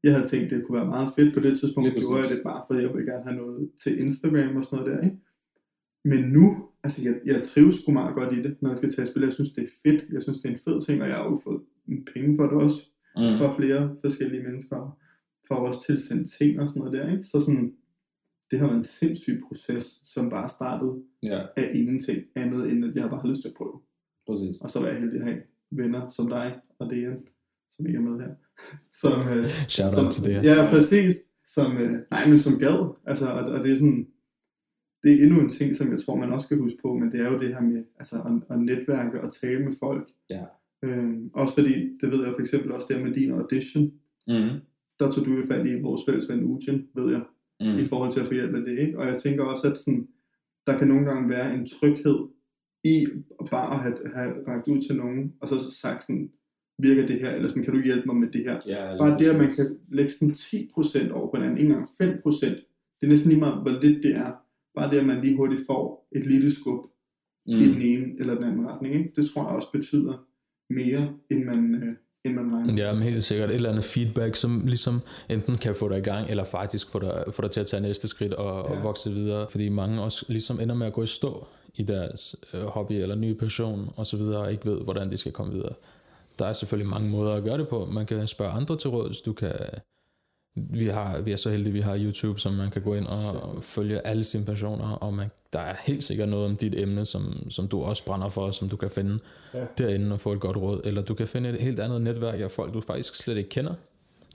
Jeg 0.03 0.13
havde 0.15 0.27
tænkt, 0.27 0.51
det 0.51 0.63
kunne 0.67 0.77
være 0.79 0.87
meget 0.87 1.09
fedt 1.15 1.33
på 1.33 1.39
det 1.39 1.59
tidspunkt, 1.59 1.93
præcis. 1.93 2.07
gjorde 2.09 2.21
jeg 2.21 2.29
det 2.29 2.41
bare, 2.45 2.63
fordi 2.67 2.81
jeg 2.81 2.93
ville 2.93 3.11
gerne 3.11 3.23
have 3.23 3.35
noget 3.37 3.69
til 3.83 3.99
Instagram 3.99 4.55
og 4.57 4.63
sådan 4.65 4.79
noget 4.79 4.97
der, 4.97 5.03
ikke? 5.07 5.17
Men 6.05 6.19
nu, 6.23 6.57
altså 6.83 7.03
jeg, 7.03 7.13
jeg 7.25 7.43
trives 7.43 7.75
sgu 7.75 7.91
meget 7.91 8.15
godt 8.15 8.33
i 8.37 8.41
det, 8.41 8.55
når 8.61 8.69
jeg 8.69 8.77
skal 8.77 8.93
tage 8.93 9.07
spil. 9.07 9.21
Jeg 9.23 9.33
synes, 9.33 9.51
det 9.51 9.63
er 9.63 9.67
fedt. 9.83 10.05
Jeg 10.13 10.23
synes, 10.23 10.39
det 10.39 10.49
er 10.49 10.53
en 10.53 10.59
fed 10.65 10.81
ting, 10.81 11.01
og 11.01 11.07
jeg 11.09 11.17
har 11.17 11.23
jo 11.23 11.41
fået 11.43 11.61
penge 12.13 12.35
for 12.37 12.43
det 12.43 12.53
også 12.65 12.79
Mm. 13.17 13.37
fra 13.39 13.55
flere 13.57 13.95
forskellige 14.05 14.43
mennesker, 14.43 14.97
for 15.47 15.55
også 15.55 15.85
tilsendt 15.85 16.31
ting 16.39 16.59
og 16.59 16.69
sådan 16.69 16.79
noget 16.79 16.93
der, 16.99 17.11
ikke? 17.11 17.23
Så 17.23 17.41
sådan, 17.41 17.73
det 18.51 18.59
har 18.59 18.65
været 18.67 18.77
en 18.77 18.83
sindssyg 18.83 19.41
proces, 19.47 20.01
som 20.03 20.29
bare 20.29 20.49
startede 20.49 21.03
Ja, 21.23 21.41
af 21.55 21.71
ingenting 21.73 22.23
andet, 22.35 22.69
end 22.71 22.85
at 22.85 22.95
jeg 22.95 23.09
bare 23.09 23.21
har 23.21 23.27
lyst 23.27 23.41
til 23.41 23.49
at 23.49 23.55
prøve. 23.55 23.79
præcis. 24.27 24.61
Og 24.61 24.71
så 24.71 24.79
var 24.79 24.87
jeg 24.87 24.99
heldig 24.99 25.19
at 25.21 25.25
have 25.27 25.41
venner 25.71 26.09
som 26.09 26.27
dig 26.29 26.55
og 26.79 26.89
Dejan, 26.89 27.27
som 27.75 27.85
ikke 27.87 27.97
er 27.97 28.01
med 28.01 28.19
her. 28.19 28.29
Som, 29.01 29.27
øh, 29.33 29.49
Shout 29.67 29.91
som, 29.93 30.03
out 30.03 30.11
til 30.11 30.23
det. 30.23 30.43
Ja, 30.43 30.69
præcis. 30.73 31.15
Som, 31.45 31.77
øh, 31.77 31.99
nej, 32.11 32.27
men 32.29 32.39
som 32.39 32.59
gad. 32.59 32.95
Altså, 33.05 33.25
og, 33.27 33.45
og, 33.51 33.63
det 33.63 33.71
er 33.73 33.75
sådan, 33.77 34.07
det 35.03 35.11
er 35.13 35.23
endnu 35.23 35.39
en 35.41 35.49
ting, 35.49 35.75
som 35.75 35.91
jeg 35.91 35.99
tror, 36.03 36.15
man 36.15 36.31
også 36.33 36.45
skal 36.45 36.57
huske 36.57 36.77
på, 36.81 36.93
men 36.93 37.11
det 37.11 37.19
er 37.19 37.31
jo 37.31 37.39
det 37.39 37.47
her 37.53 37.61
med 37.61 37.83
altså, 37.99 38.15
at, 38.15 38.55
at 38.55 38.59
netværke 38.61 39.21
og 39.21 39.33
tale 39.33 39.65
med 39.65 39.73
folk. 39.79 40.09
Ja. 40.29 40.43
Øhm, 40.83 41.29
også 41.33 41.53
fordi, 41.53 41.97
det 42.01 42.11
ved 42.11 42.23
jeg 42.23 42.33
for 42.33 42.41
eksempel 42.41 42.71
også 42.71 42.87
der 42.89 43.03
med 43.05 43.13
din 43.13 43.31
audition, 43.31 43.91
Mm. 44.27 44.49
der 44.99 45.11
tog 45.11 45.25
du 45.25 45.31
jo 45.31 45.45
fat 45.47 45.65
i 45.67 45.79
vores 45.81 46.01
fælles 46.07 46.29
ven 46.29 46.43
Ugin, 46.43 46.87
ved 46.95 47.11
jeg, 47.11 47.21
Mm. 47.61 47.77
i 47.77 47.85
forhold 47.85 48.13
til 48.13 48.19
at 48.19 48.27
få 48.27 48.33
hjælp 48.33 48.51
med 48.51 48.65
det. 48.65 48.79
Ikke? 48.79 48.99
Og 48.99 49.07
jeg 49.07 49.21
tænker 49.21 49.43
også, 49.43 49.71
at 49.71 49.79
sådan, 49.79 50.07
der 50.67 50.77
kan 50.77 50.87
nogle 50.87 51.05
gange 51.05 51.29
være 51.29 51.53
en 51.53 51.67
tryghed 51.67 52.27
i 52.83 53.07
bare 53.51 53.73
at 53.73 53.79
have, 53.79 54.13
have 54.15 54.33
ragt 54.47 54.67
ud 54.67 54.81
til 54.81 54.95
nogen, 54.95 55.33
og 55.41 55.49
så 55.49 55.75
sagt 55.81 56.03
sådan, 56.03 56.31
virker 56.79 57.07
det 57.07 57.19
her, 57.21 57.31
eller 57.31 57.49
sådan, 57.49 57.63
kan 57.63 57.73
du 57.73 57.81
hjælpe 57.81 58.05
mig 58.05 58.15
med 58.15 58.31
det 58.31 58.43
her? 58.45 58.59
Ja, 58.67 58.97
Bare 58.97 59.19
det, 59.19 59.25
at 59.25 59.39
man 59.39 59.51
kan 59.55 59.65
lægge 59.87 60.11
sådan 60.11 60.31
10% 60.31 61.11
over 61.11 61.31
på 61.31 61.37
hinanden, 61.37 61.57
ikke 61.57 61.73
engang 61.73 61.89
5%, 62.25 62.45
det 62.99 63.05
er 63.05 63.07
næsten 63.07 63.29
lige 63.29 63.39
meget, 63.39 63.61
hvor 63.61 63.81
lidt 63.81 64.03
det 64.03 64.15
er. 64.15 64.31
Bare 64.75 64.91
det, 64.91 64.97
at 64.99 65.05
man 65.05 65.21
lige 65.21 65.37
hurtigt 65.37 65.61
får 65.67 66.07
et 66.11 66.25
lille 66.25 66.51
skub 66.51 66.85
mm. 67.45 67.53
i 67.53 67.65
den 67.73 67.81
ene 67.81 68.19
eller 68.19 68.35
den 68.35 68.43
anden 68.43 68.67
retning. 68.67 68.95
Ikke? 68.95 69.11
Det 69.15 69.29
tror 69.29 69.41
jeg 69.47 69.55
også 69.55 69.71
betyder 69.71 70.27
mere, 70.69 71.13
end 71.31 71.43
man, 71.43 71.75
øh, 71.75 71.95
end 72.29 72.39
man 72.39 72.55
regner. 72.55 72.85
Ja, 72.85 72.93
men 72.93 73.03
helt 73.03 73.23
sikkert 73.23 73.49
et 73.49 73.55
eller 73.55 73.69
andet 73.69 73.83
feedback, 73.83 74.35
som 74.35 74.65
ligesom 74.65 75.01
enten 75.29 75.55
kan 75.55 75.75
få 75.75 75.89
dig 75.89 75.97
i 75.97 76.01
gang, 76.01 76.29
eller 76.29 76.43
faktisk 76.43 76.91
få 76.91 76.99
dig, 76.99 77.23
få 77.31 77.41
dig 77.41 77.51
til 77.51 77.59
at 77.59 77.67
tage 77.67 77.81
næste 77.81 78.07
skridt 78.07 78.33
og, 78.33 78.69
ja. 78.69 78.75
Og 78.77 78.83
vokse 78.83 79.11
videre. 79.11 79.47
Fordi 79.49 79.69
mange 79.69 80.01
også 80.01 80.25
ligesom 80.27 80.59
ender 80.59 80.75
med 80.75 80.87
at 80.87 80.93
gå 80.93 81.03
i 81.03 81.07
stå 81.07 81.47
i 81.75 81.83
deres 81.83 82.35
øh, 82.53 82.63
hobby 82.63 82.93
eller 82.93 83.15
nye 83.15 83.35
passion 83.35 83.93
og 83.95 84.05
så 84.07 84.17
videre, 84.17 84.41
og 84.41 84.51
ikke 84.51 84.65
ved, 84.65 84.81
hvordan 84.81 85.11
de 85.11 85.17
skal 85.17 85.31
komme 85.31 85.53
videre. 85.53 85.73
Der 86.39 86.45
er 86.45 86.53
selvfølgelig 86.53 86.89
mange 86.89 87.09
måder 87.09 87.33
at 87.33 87.43
gøre 87.43 87.57
det 87.57 87.67
på. 87.67 87.85
Man 87.85 88.05
kan 88.05 88.27
spørge 88.27 88.51
andre 88.51 88.77
til 88.77 88.89
råds. 88.89 89.21
Du 89.21 89.33
kan, 89.33 89.53
vi, 90.69 90.85
har, 90.87 91.21
vi 91.21 91.31
er 91.31 91.35
så 91.35 91.49
heldige, 91.49 91.73
vi 91.73 91.79
har 91.79 91.97
YouTube, 91.99 92.39
som 92.39 92.53
man 92.53 92.71
kan 92.71 92.81
gå 92.81 92.95
ind 92.95 93.05
og 93.05 93.63
følge 93.63 94.07
alle 94.07 94.23
sine 94.23 94.45
passioner, 94.45 94.85
og 94.91 95.13
man, 95.13 95.27
der 95.53 95.59
er 95.59 95.75
helt 95.85 96.03
sikkert 96.03 96.29
noget 96.29 96.45
om 96.45 96.55
dit 96.55 96.73
emne, 96.77 97.05
som, 97.05 97.49
som 97.49 97.67
du 97.67 97.81
også 97.81 98.05
brænder 98.05 98.29
for, 98.29 98.51
som 98.51 98.69
du 98.69 98.75
kan 98.77 98.89
finde 98.89 99.19
Ja. 99.53 99.65
derinde 99.77 100.13
og 100.13 100.19
få 100.19 100.33
et 100.33 100.39
godt 100.39 100.57
råd. 100.57 100.81
Eller 100.83 101.01
du 101.01 101.13
kan 101.13 101.27
finde 101.27 101.49
et 101.49 101.55
helt 101.61 101.79
andet 101.79 102.01
netværk 102.01 102.39
af 102.39 102.51
folk, 102.51 102.73
du 102.73 102.81
faktisk 102.81 103.15
slet 103.15 103.37
ikke 103.37 103.49
kender. 103.49 103.73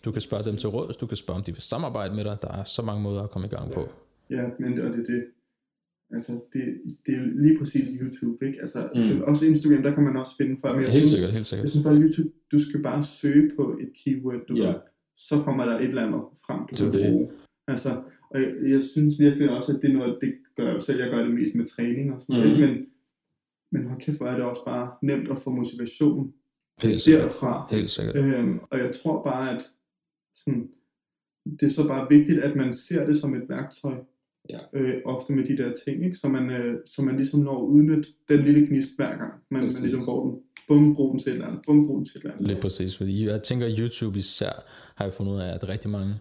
Du 0.04 0.12
kan 0.12 0.20
spørge 0.20 0.44
dem 0.44 0.56
til 0.56 0.68
råds, 0.68 0.96
du 0.96 1.06
kan 1.06 1.16
spørge, 1.16 1.36
om 1.38 1.44
de 1.44 1.52
vil 1.52 1.62
samarbejde 1.62 2.14
med 2.14 2.24
dig. 2.24 2.36
Der 2.42 2.48
er 2.48 2.64
så 2.64 2.82
mange 2.82 3.02
måder 3.02 3.22
at 3.22 3.30
komme 3.30 3.46
i 3.46 3.50
gang 3.50 3.70
på. 3.72 3.88
Ja, 4.30 4.42
men 4.60 4.80
og 4.80 4.90
det 4.92 5.00
er 5.00 5.12
det. 5.12 5.24
Altså, 6.14 6.32
det, 6.32 6.60
det 7.06 7.14
er 7.14 7.42
lige 7.42 7.58
præcis 7.58 7.88
YouTube, 8.00 8.46
ikke? 8.46 8.58
Altså, 8.60 8.88
Mm. 8.94 9.00
mm. 9.00 9.22
også 9.22 9.46
Instagram, 9.46 9.82
der 9.82 9.94
kan 9.94 10.02
man 10.02 10.16
også 10.16 10.32
finde 10.36 10.56
for. 10.60 10.68
Men 10.68 10.76
jeg 10.82 10.92
Helt 10.92 10.92
synes, 10.94 11.10
sikkert, 11.10 11.30
helt 11.32 11.38
Jeg 11.38 11.46
sikkert. 11.46 11.70
synes 11.70 11.84
bare, 11.86 11.94
YouTube, 11.96 12.28
du 12.52 12.58
skal 12.60 12.82
bare 12.82 13.02
søge 13.02 13.50
på 13.56 13.78
et 13.80 13.88
keyword, 14.04 14.40
du 14.48 14.54
Ja. 14.56 14.72
Så 15.16 15.42
kommer 15.44 15.64
der 15.64 15.78
et 15.78 15.84
eller 15.84 16.06
andet 16.06 16.20
frem, 16.46 16.60
du 16.60 16.76
kan 16.76 16.86
det. 16.92 17.10
bruge. 17.10 17.30
Altså, 17.68 18.02
og 18.30 18.40
jeg, 18.40 18.54
jeg, 18.68 18.82
synes 18.82 19.18
virkelig 19.18 19.50
også, 19.50 19.72
at 19.76 19.82
det 19.82 19.90
er 19.90 19.94
noget, 19.94 20.18
det 20.20 20.34
gør 20.56 20.72
jeg 20.72 20.82
selv, 20.82 21.00
jeg 21.00 21.10
gør 21.10 21.22
det 21.24 21.34
mest 21.34 21.54
med 21.54 21.66
træning 21.66 22.14
og 22.14 22.22
sådan 22.22 22.40
noget, 22.40 22.52
Mhm. 22.52 22.60
men, 22.60 22.86
men 23.72 23.86
hold 23.88 24.00
kæft, 24.00 24.16
hvor 24.18 24.26
er 24.26 24.34
det 24.36 24.44
også 24.44 24.64
bare 24.64 24.90
nemt 25.02 25.30
at 25.30 25.38
få 25.38 25.50
motivation 25.50 26.32
Helt 26.82 27.00
sikkert. 27.00 27.22
derfra. 27.24 27.68
Helt 27.70 27.90
sikkert. 27.90 28.16
Øhm, 28.16 28.58
og 28.70 28.78
jeg 28.78 28.94
tror 29.02 29.24
bare, 29.24 29.56
at 29.56 29.62
sådan, 30.36 30.68
det 31.60 31.62
er 31.66 31.70
så 31.70 31.88
bare 31.88 32.06
vigtigt, 32.10 32.38
at 32.40 32.56
man 32.56 32.74
ser 32.74 33.06
det 33.06 33.20
som 33.20 33.34
et 33.34 33.48
værktøj. 33.48 33.94
Ja. 34.50 34.58
Øh, 34.72 35.02
ofte 35.04 35.32
med 35.32 35.44
de 35.44 35.56
der 35.56 35.72
ting, 35.84 36.04
ikke? 36.04 36.16
Så, 36.16 36.28
man, 36.28 36.50
øh, 36.50 36.80
så 36.86 37.02
man 37.02 37.16
ligesom 37.16 37.40
når 37.40 37.62
at 37.62 37.68
udnytte 37.68 38.08
den 38.28 38.40
lille 38.40 38.66
gnist 38.66 38.96
hver 38.96 39.16
gang, 39.18 39.32
man, 39.50 39.60
man 39.62 39.70
ligesom 39.82 40.00
får 40.04 40.26
den. 40.30 40.40
Bum, 40.68 40.96
brug 40.96 41.12
den 41.12 41.20
til 41.20 41.28
et 41.28 41.34
eller 41.34 41.46
andet. 41.46 41.60
Bum, 41.66 41.86
brug 41.86 41.96
den 41.96 42.04
til 42.04 42.16
et 42.16 42.22
eller 42.22 42.34
andet. 42.34 42.48
Lidt 42.48 42.60
præcis, 42.60 42.96
fordi 42.96 43.26
jeg 43.26 43.42
tænker, 43.42 43.66
at 43.66 43.72
YouTube 43.78 44.18
især 44.18 44.64
har 44.94 45.04
jeg 45.04 45.14
fundet 45.14 45.32
ud 45.32 45.40
af, 45.40 45.54
at 45.54 45.68
rigtig 45.68 45.90
mange 45.90 46.14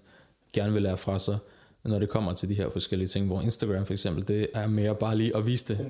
gerne 0.53 0.73
vil 0.73 0.81
lære 0.81 0.97
fra 0.97 1.19
sig, 1.19 1.37
når 1.83 1.99
det 1.99 2.09
kommer 2.09 2.33
til 2.33 2.49
de 2.49 2.53
her 2.53 2.69
forskellige 2.69 3.07
ting, 3.07 3.27
hvor 3.27 3.41
Instagram 3.41 3.85
for 3.85 3.93
eksempel, 3.93 4.27
det 4.27 4.47
er 4.53 4.67
mere 4.67 4.95
bare 4.95 5.17
lige 5.17 5.37
at 5.37 5.45
vise 5.45 5.73
det. 5.73 5.87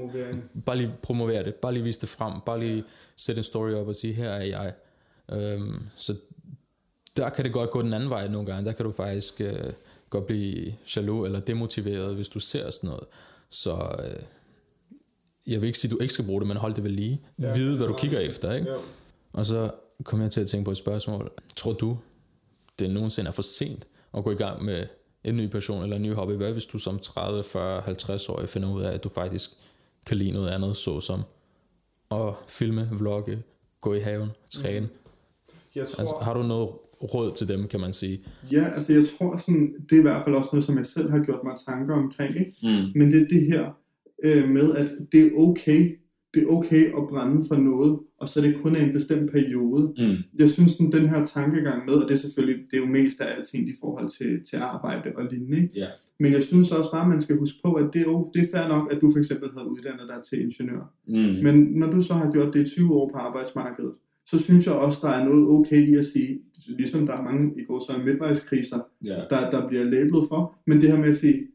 Bare 0.65 0.77
lige 0.77 0.91
promovere 1.01 1.43
det, 1.43 1.55
bare 1.55 1.73
lige 1.73 1.83
vise 1.83 2.01
det 2.01 2.09
frem, 2.09 2.33
bare 2.45 2.59
lige 2.59 2.83
sætte 3.15 3.39
en 3.39 3.43
story 3.43 3.71
op 3.71 3.87
og 3.87 3.95
sige, 3.95 4.13
her 4.13 4.29
er 4.29 4.43
jeg. 4.43 4.73
Øhm, 5.31 5.79
så 5.95 6.15
der 7.17 7.29
kan 7.29 7.45
det 7.45 7.53
godt 7.53 7.71
gå 7.71 7.81
den 7.81 7.93
anden 7.93 8.09
vej 8.09 8.27
nogle 8.27 8.45
gange, 8.51 8.65
der 8.65 8.71
kan 8.71 8.85
du 8.85 8.91
faktisk 8.91 9.41
øh, 9.41 9.73
godt 10.09 10.25
blive 10.25 10.73
jaloux 10.95 11.25
eller 11.25 11.39
demotiveret, 11.39 12.15
hvis 12.15 12.29
du 12.29 12.39
ser 12.39 12.69
sådan 12.69 12.87
noget. 12.87 13.03
Så 13.49 13.73
øh, 14.03 14.23
jeg 15.47 15.61
vil 15.61 15.67
ikke 15.67 15.79
sige, 15.79 15.89
at 15.89 15.91
du 15.91 16.01
ikke 16.01 16.13
skal 16.13 16.25
bruge 16.25 16.41
det, 16.41 16.47
men 16.47 16.57
hold 16.57 16.73
det 16.73 16.83
ved 16.83 16.91
lige. 16.91 17.21
Ja, 17.39 17.53
Vide, 17.53 17.77
hvad 17.77 17.87
du 17.87 17.93
kigger 17.93 18.19
efter, 18.19 18.53
ikke? 18.53 18.69
Ja. 18.71 18.77
Og 19.33 19.45
så 19.45 19.71
kom 20.03 20.21
jeg 20.21 20.31
til 20.31 20.41
at 20.41 20.47
tænke 20.47 20.65
på 20.65 20.71
et 20.71 20.77
spørgsmål. 20.77 21.31
Tror 21.55 21.73
du, 21.73 21.97
det 22.79 22.89
nogensinde 22.89 23.27
er 23.27 23.31
for 23.31 23.41
sent 23.41 23.87
at 24.17 24.23
gå 24.23 24.31
i 24.31 24.35
gang 24.35 24.63
med 24.65 24.85
en 25.23 25.37
ny 25.37 25.47
passion 25.47 25.83
eller 25.83 25.95
en 25.95 26.01
ny 26.01 26.13
hobby? 26.13 26.31
Hvad 26.31 26.51
hvis 26.51 26.65
du 26.65 26.77
som 26.77 26.99
30, 26.99 27.43
40, 27.43 27.81
50 27.81 28.29
år 28.29 28.45
finder 28.45 28.73
ud 28.73 28.81
af, 28.81 28.93
at 28.93 29.03
du 29.03 29.09
faktisk 29.09 29.49
kan 30.05 30.17
lide 30.17 30.31
noget 30.31 30.49
andet, 30.49 30.77
såsom 30.77 31.21
at 32.11 32.33
filme, 32.47 32.89
vlogge, 32.91 33.43
gå 33.81 33.93
i 33.93 33.99
haven, 33.99 34.29
træne? 34.49 34.89
Jeg 35.75 35.87
tror, 35.87 35.99
Altså, 35.99 36.15
har 36.21 36.33
du 36.33 36.43
noget 36.43 36.69
råd 37.13 37.31
til 37.31 37.47
dem, 37.47 37.67
kan 37.67 37.79
man 37.79 37.93
sige. 37.93 38.23
Ja, 38.51 38.73
altså 38.75 38.93
jeg 38.93 39.03
tror 39.17 39.37
sådan, 39.37 39.75
det 39.89 39.95
er 39.95 39.99
i 39.99 40.01
hvert 40.01 40.23
fald 40.23 40.35
også 40.35 40.49
noget, 40.53 40.65
som 40.65 40.77
jeg 40.77 40.85
selv 40.85 41.11
har 41.11 41.19
gjort 41.19 41.43
mig 41.43 41.53
tanker 41.67 41.95
omkring, 41.95 42.39
ikke? 42.39 42.55
Mm. 42.63 42.99
Men 42.99 43.11
det 43.11 43.21
er 43.21 43.25
det 43.25 43.45
her 43.45 43.71
øh, 44.23 44.49
med, 44.49 44.75
at 44.75 44.91
det 45.11 45.21
er 45.25 45.29
okay, 45.37 45.97
det 46.33 46.43
er 46.43 46.47
okay 46.47 46.85
at 46.97 47.07
brænde 47.09 47.47
for 47.47 47.55
noget, 47.55 47.99
og 48.17 48.29
så 48.29 48.39
er 48.39 48.43
det 48.43 48.55
kun 48.61 48.75
af 48.75 48.83
en 48.83 48.93
bestemt 48.93 49.31
periode. 49.31 49.93
Mm. 49.97 50.13
Jeg 50.39 50.49
synes 50.49 50.71
sådan, 50.71 50.91
den 50.91 51.09
her 51.09 51.25
tankegang 51.25 51.85
med, 51.85 51.93
og 51.93 52.07
det 52.07 52.13
er 52.13 52.17
selvfølgelig, 52.19 52.65
det 52.71 52.77
er 52.77 52.81
jo 52.81 52.85
mest 52.91 53.21
af 53.21 53.35
alting 53.37 53.69
i 53.69 53.73
forhold 53.79 54.09
til, 54.09 54.43
til 54.49 54.55
arbejde 54.57 55.11
og 55.15 55.25
lignende, 55.31 55.57
ikke? 55.57 55.73
Ja. 55.75 55.87
Men 56.19 56.31
jeg 56.31 56.43
synes 56.43 56.71
også 56.71 56.91
bare, 56.91 57.01
at 57.01 57.09
man 57.09 57.21
skal 57.21 57.37
huske 57.37 57.57
på, 57.65 57.73
at 57.73 57.85
det 57.93 57.99
er, 58.01 58.05
jo, 58.05 58.31
det 58.33 58.41
er 58.41 58.47
fair 58.57 58.67
nok, 58.67 58.93
at 58.93 59.01
du 59.01 59.11
for 59.11 59.19
eksempel 59.19 59.49
har 59.57 59.63
uddannet 59.63 60.07
dig 60.07 60.17
til 60.29 60.41
ingeniør. 60.41 60.93
Mm. 61.07 61.43
Men 61.43 61.55
når 61.79 61.91
du 61.91 62.01
så 62.01 62.13
har 62.13 62.31
gjort 62.31 62.53
det 62.53 62.61
i 62.61 62.75
20 62.75 62.93
år 62.93 63.09
på 63.11 63.17
arbejdsmarkedet, 63.17 63.91
så 64.25 64.39
synes 64.39 64.65
jeg 64.65 64.73
også, 64.75 64.99
der 65.07 65.09
er 65.13 65.25
noget 65.25 65.47
okay 65.47 65.87
i 65.87 65.95
at 65.95 66.05
sige, 66.05 66.39
ligesom 66.77 67.05
der 67.07 67.13
er 67.13 67.23
mange 67.23 67.61
i 67.61 67.63
går 67.63 67.79
så 67.79 67.97
midtvejskriser, 68.05 68.79
Ja. 69.05 69.15
der, 69.29 69.49
der 69.51 69.67
bliver 69.67 69.83
labelet 69.83 70.25
for, 70.29 70.55
men 70.67 70.81
det 70.81 70.89
her 70.91 70.99
med 70.99 71.09
at 71.09 71.15
sige, 71.15 71.47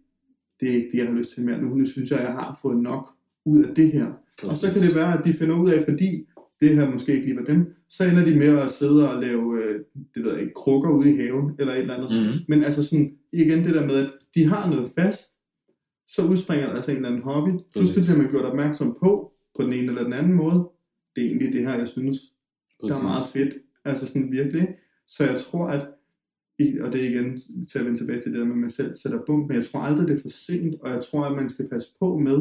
det 0.61 0.71
er 0.71 0.75
ikke 0.75 0.89
det, 0.93 0.99
jeg 0.99 1.07
har 1.07 1.15
lyst 1.15 1.35
til 1.35 1.45
mere 1.45 1.63
nu, 1.63 1.75
nu 1.75 1.87
synes 1.87 2.11
jeg, 2.11 2.21
jeg 2.21 2.33
har 2.33 2.59
fået 2.63 2.77
nok 2.77 3.09
ud 3.45 3.65
af 3.65 3.75
det 3.75 3.93
her. 3.93 4.07
Og 4.43 4.53
så 4.53 4.73
kan 4.73 4.83
det 4.83 4.95
være, 4.95 5.19
at 5.19 5.25
de 5.25 5.33
finder 5.33 5.61
ud 5.61 5.71
af, 5.71 5.85
fordi 5.89 6.27
det 6.61 6.77
her 6.77 6.91
måske 6.91 7.13
ikke 7.13 7.27
lige 7.27 7.37
var 7.37 7.45
dem, 7.45 7.75
så 7.89 8.05
ender 8.05 8.25
de 8.25 8.37
med 8.37 8.59
at 8.59 8.71
sidde 8.71 9.11
og 9.13 9.21
lave, 9.21 9.65
øh, 9.65 9.81
det 10.15 10.25
ved 10.25 10.33
jeg 10.33 10.41
ikke, 10.41 10.55
krukker 10.55 10.91
ude 10.91 11.15
i 11.15 11.17
haven, 11.17 11.55
eller 11.59 11.73
et 11.73 11.81
eller 11.81 11.95
andet. 11.95 12.27
Mm. 12.27 12.39
Men 12.49 12.65
altså 12.65 12.83
sådan, 12.83 13.17
igen 13.33 13.65
det 13.65 13.75
der 13.75 13.87
med, 13.87 13.95
at 13.95 14.11
de 14.35 14.45
har 14.45 14.71
noget 14.71 14.91
fast, 14.99 15.21
så 16.09 16.27
udspringer 16.27 16.67
der 16.67 16.75
altså 16.75 16.91
en 16.91 16.97
eller 16.97 17.09
anden 17.09 17.23
hobby. 17.23 17.51
Pludselig 17.73 18.01
Præcis. 18.01 18.15
bliver 18.15 18.23
man 18.23 18.31
gjort 18.31 18.45
opmærksom 18.45 18.97
på, 19.01 19.33
på 19.57 19.63
den 19.63 19.73
ene 19.73 19.87
eller 19.89 20.03
den 20.03 20.13
anden 20.13 20.35
måde. 20.35 20.69
Det 21.17 21.23
er 21.23 21.27
egentlig 21.27 21.53
det 21.53 21.63
her, 21.67 21.79
jeg 21.79 21.89
synes, 21.89 22.19
der 22.83 22.95
er 22.99 23.03
meget 23.03 23.27
fedt. 23.33 23.55
Altså 23.85 24.07
sådan 24.07 24.33
virkelig. 24.33 24.69
Så 25.07 25.25
jeg 25.25 25.41
tror, 25.41 25.67
at, 25.67 25.89
i- 26.59 26.79
og 26.79 26.93
det 26.93 27.01
er 27.05 27.09
igen 27.11 27.43
til 27.67 27.79
at 27.79 27.85
vende 27.85 27.99
tilbage 27.99 28.21
til 28.21 28.33
det 28.33 28.39
der 28.39 28.45
med, 28.45 28.53
at 28.55 28.59
man 28.59 28.71
selv 28.71 28.97
sætter 28.97 29.21
bum, 29.27 29.41
men 29.41 29.57
jeg 29.57 29.67
tror 29.67 29.81
aldrig, 29.81 30.09
det 30.09 30.17
er 30.17 30.21
for 30.21 30.29
sent, 30.29 30.75
og 30.81 30.91
jeg 30.91 31.03
tror, 31.05 31.25
at 31.25 31.37
man 31.37 31.49
skal 31.51 31.69
passe 31.69 31.91
på 32.01 32.19
med 32.19 32.41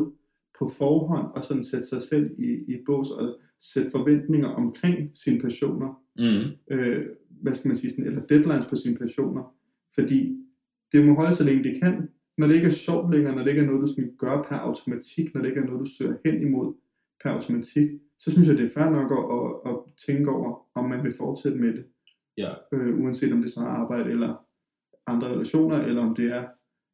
på 0.59 0.69
forhånd, 0.69 1.27
og 1.35 1.45
sådan 1.45 1.63
sætte 1.63 1.87
sig 1.87 2.01
selv 2.01 2.31
i, 2.39 2.45
i 2.73 2.77
bås, 2.85 3.11
og 3.11 3.39
sætte 3.59 3.91
forventninger 3.91 4.47
omkring 4.47 5.11
sine 5.15 5.39
passioner, 5.41 6.03
Mm. 6.19 6.75
øh, 6.75 7.05
hvad 7.41 7.53
skal 7.53 7.67
man 7.67 7.77
sige, 7.77 7.91
sådan, 7.91 8.05
eller 8.05 8.21
deadlines 8.25 8.65
på 8.69 8.75
sine 8.75 8.97
passioner, 8.97 9.55
fordi 9.95 10.37
det 10.91 11.05
må 11.05 11.13
holde 11.13 11.35
så 11.35 11.43
længe 11.43 11.63
det 11.63 11.81
kan, 11.81 12.09
når 12.37 12.47
det 12.47 12.55
ikke 12.55 12.67
er 12.67 12.71
sjovt 12.71 13.13
længere, 13.13 13.35
når 13.35 13.43
det 13.43 13.49
ikke 13.49 13.61
er 13.61 13.65
noget, 13.65 13.81
du 13.87 13.93
skal 13.93 14.11
gøre 14.17 14.43
per 14.49 14.55
automatik, 14.55 15.33
når 15.33 15.41
det 15.41 15.47
ikke 15.49 15.61
er 15.61 15.65
noget, 15.65 15.79
du 15.79 15.85
søger 15.85 16.15
hen 16.25 16.41
imod 16.47 16.73
per 17.23 17.29
automatik, 17.29 17.89
så 18.19 18.31
synes 18.31 18.47
jeg, 18.47 18.57
det 18.57 18.65
er 18.65 18.69
fair 18.69 18.89
nok 18.89 19.11
at, 19.11 19.23
at, 19.39 19.71
at 19.73 19.77
tænke 20.05 20.31
over, 20.31 20.67
om 20.75 20.89
man 20.89 21.03
vil 21.03 21.13
fortsætte 21.13 21.57
med 21.57 21.73
det, 21.73 21.83
Ja. 22.37 22.53
øh, 22.73 22.99
uanset 22.99 23.33
om 23.33 23.41
det 23.41 23.51
så 23.51 23.59
er 23.59 23.65
arbejde 23.65 24.11
eller 24.11 24.45
andre 25.07 25.27
relationer, 25.27 25.77
eller 25.77 26.01
om 26.01 26.15
det 26.15 26.31
er 26.31 26.43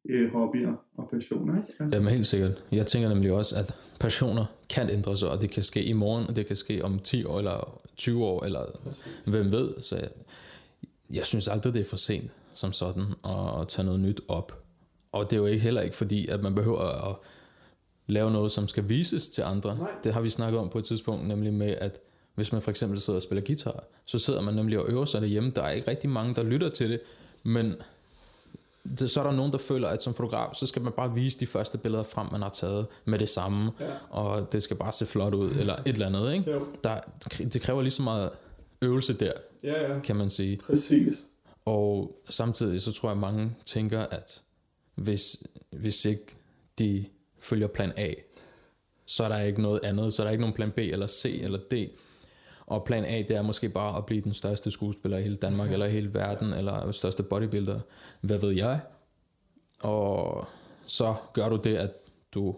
øh, 0.10 0.32
hobbyer 0.32 0.74
og 0.98 1.10
passioner. 1.10 1.58
Ikke? 1.58 1.74
Altså, 1.80 1.98
Jamen 1.98 2.14
helt 2.14 2.26
sikkert. 2.26 2.64
Jeg 2.72 2.88
tænker 2.88 3.10
nemlig 3.10 3.32
også, 3.32 3.60
at 3.60 3.76
passioner 4.00 4.46
kan 4.70 4.90
ændre 4.90 5.18
sig, 5.18 5.30
og 5.30 5.42
det 5.42 5.50
kan 5.50 5.64
ske 5.64 5.84
i 5.84 5.94
morgen, 5.94 6.28
og 6.28 6.36
det 6.36 6.46
kan 6.48 6.56
ske 6.56 6.84
om 6.84 7.00
10 7.00 7.26
år, 7.26 7.38
eller 7.38 7.82
20 7.98 8.26
år, 8.26 8.44
eller 8.44 8.66
hvem 9.26 9.52
ved. 9.52 9.82
Så 9.82 9.96
jeg, 9.96 10.10
jeg 11.10 11.26
synes 11.26 11.48
aldrig, 11.48 11.74
det 11.74 11.80
er 11.80 11.86
for 11.86 11.98
sent 11.98 12.32
som 12.54 12.74
sådan 12.74 13.04
at, 13.26 13.62
at 13.62 13.68
tage 13.68 13.86
noget 13.86 14.00
nyt 14.00 14.22
op. 14.28 14.64
Og 15.12 15.32
det 15.32 15.34
er 15.34 15.42
jo 15.42 15.46
ikke 15.46 15.64
heller 15.64 15.82
ikke 15.82 15.96
fordi, 15.96 16.28
at 16.28 16.44
man 16.44 16.56
behøver 16.56 17.10
at 17.10 17.16
lave 18.08 18.32
noget, 18.32 18.52
som 18.52 18.68
skal 18.68 18.90
vises 18.90 19.30
til 19.30 19.42
andre. 19.42 19.78
Nej. 19.78 19.92
Det 20.04 20.14
har 20.14 20.22
vi 20.22 20.30
snakket 20.30 20.60
om 20.60 20.70
på 20.70 20.78
et 20.78 20.86
tidspunkt, 20.86 21.28
nemlig 21.28 21.54
med, 21.54 21.76
at 21.82 22.00
hvis 22.36 22.52
man 22.52 22.62
for 22.62 22.70
eksempel 22.72 23.00
sidder 23.00 23.18
og 23.18 23.24
spiller 23.24 23.42
guitar, 23.46 23.84
så 24.06 24.20
sidder 24.20 24.42
man 24.42 24.54
nemlig 24.54 24.80
og 24.80 24.90
øver 24.90 25.06
sig 25.06 25.22
derhjemme. 25.22 25.52
Der 25.56 25.62
er 25.64 25.72
ikke 25.72 25.88
rigtig 25.88 26.10
mange, 26.10 26.36
der 26.36 26.44
lytter 26.44 26.70
til 26.70 26.90
det, 26.90 27.00
men 27.44 27.76
det, 29.00 29.12
så 29.12 29.20
er 29.20 29.24
der 29.24 29.32
nogen, 29.32 29.52
der 29.52 29.58
føler, 29.58 29.88
at 29.88 30.04
som 30.04 30.14
fotograf, 30.14 30.56
så 30.56 30.66
skal 30.66 30.82
man 30.82 30.92
bare 30.94 31.14
vise 31.14 31.40
de 31.40 31.48
første 31.48 31.78
billeder 31.78 32.04
frem, 32.04 32.28
man 32.32 32.42
har 32.42 32.50
taget 32.50 32.86
med 33.06 33.20
det 33.20 33.30
samme, 33.30 33.72
Ja. 33.80 33.86
og 34.10 34.54
det 34.54 34.64
skal 34.64 34.78
bare 34.78 34.92
se 34.92 35.06
flot 35.06 35.34
ud, 35.34 35.52
eller 35.52 35.76
et 35.76 35.82
eller 35.88 36.06
andet, 36.08 36.34
ikke? 36.34 36.52
Jo. 36.52 36.66
Der, 36.84 37.00
det 37.54 37.62
kræver 37.62 37.82
lige 37.82 37.92
så 37.92 38.02
meget 38.02 38.30
øvelse 38.82 39.14
der, 39.14 39.32
Ja, 39.64 39.94
ja. 39.94 40.00
kan 40.00 40.16
man 40.16 40.30
sige. 40.30 40.58
Præcis. 40.58 41.24
Og 41.66 42.18
samtidig 42.30 42.82
så 42.82 42.92
tror 42.92 43.10
jeg, 43.10 43.16
at 43.16 43.22
mange 43.22 43.56
tænker, 43.66 44.00
at 44.02 44.42
hvis, 44.96 45.44
hvis 45.70 46.06
ikke 46.06 46.26
de 46.80 47.06
følger 47.40 47.68
plan 47.68 47.92
A, 47.98 48.14
så 49.06 49.24
er 49.24 49.28
der 49.30 49.40
ikke 49.40 49.62
noget 49.62 49.80
andet, 49.84 50.14
så 50.14 50.22
er 50.22 50.26
der 50.26 50.32
ikke 50.32 50.42
nogen 50.42 50.56
plan 50.56 50.72
B 50.72 50.78
eller 50.78 51.08
C 51.08 51.40
eller 51.44 51.60
D. 51.72 51.74
Og 52.74 52.84
plan 52.84 53.06
A, 53.06 53.18
det 53.18 53.32
er 53.32 53.42
måske 53.42 53.70
bare 53.70 53.98
at 53.98 54.06
blive 54.06 54.22
den 54.22 54.34
største 54.34 54.72
skuespiller 54.72 55.18
i 55.18 55.22
hele 55.24 55.36
Danmark, 55.36 55.72
eller 55.72 55.86
i 55.86 55.92
hele 55.92 56.14
verden, 56.14 56.54
eller 56.54 56.92
største 56.92 57.24
bodybuilder, 57.24 57.80
hvad 58.22 58.38
ved 58.38 58.52
jeg. 58.52 58.80
Og 59.80 60.48
så 60.88 61.16
gør 61.34 61.50
du 61.50 61.56
det, 61.56 61.76
at 61.78 61.92
du 62.34 62.56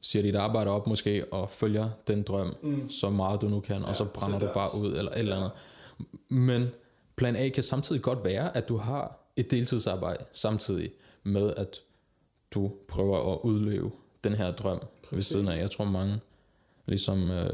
siger 0.00 0.22
dit 0.22 0.34
arbejde 0.36 0.70
op 0.70 0.86
måske, 0.86 1.24
og 1.32 1.50
følger 1.50 1.90
den 2.06 2.22
drøm 2.22 2.54
Mm. 2.62 2.90
så 2.90 3.10
meget 3.10 3.40
du 3.40 3.48
nu 3.48 3.60
kan, 3.60 3.84
og 3.84 3.96
så 3.96 4.04
Ja, 4.04 4.10
brænder 4.10 4.38
du 4.38 4.48
bare 4.54 4.78
ud, 4.80 4.94
eller 4.96 5.12
et 5.12 5.18
eller 5.18 5.36
andet. 5.36 5.50
Men 6.28 6.68
plan 7.16 7.36
A 7.36 7.48
kan 7.48 7.62
samtidig 7.62 8.02
godt 8.02 8.24
være, 8.24 8.56
at 8.56 8.68
du 8.68 8.76
har 8.76 9.18
et 9.36 9.50
deltidsarbejde 9.50 10.24
samtidig 10.32 10.90
med, 11.22 11.54
at 11.56 11.80
du 12.50 12.72
prøver 12.88 13.32
at 13.32 13.38
udleve 13.42 13.90
den 14.24 14.34
her 14.34 14.50
drøm 14.50 14.78
Præcis. 15.02 15.16
ved 15.16 15.22
siden 15.22 15.48
af. 15.48 15.58
Jeg 15.60 15.70
tror 15.70 15.84
mange 15.84 16.20
ligesom 16.86 17.30
øh, 17.30 17.50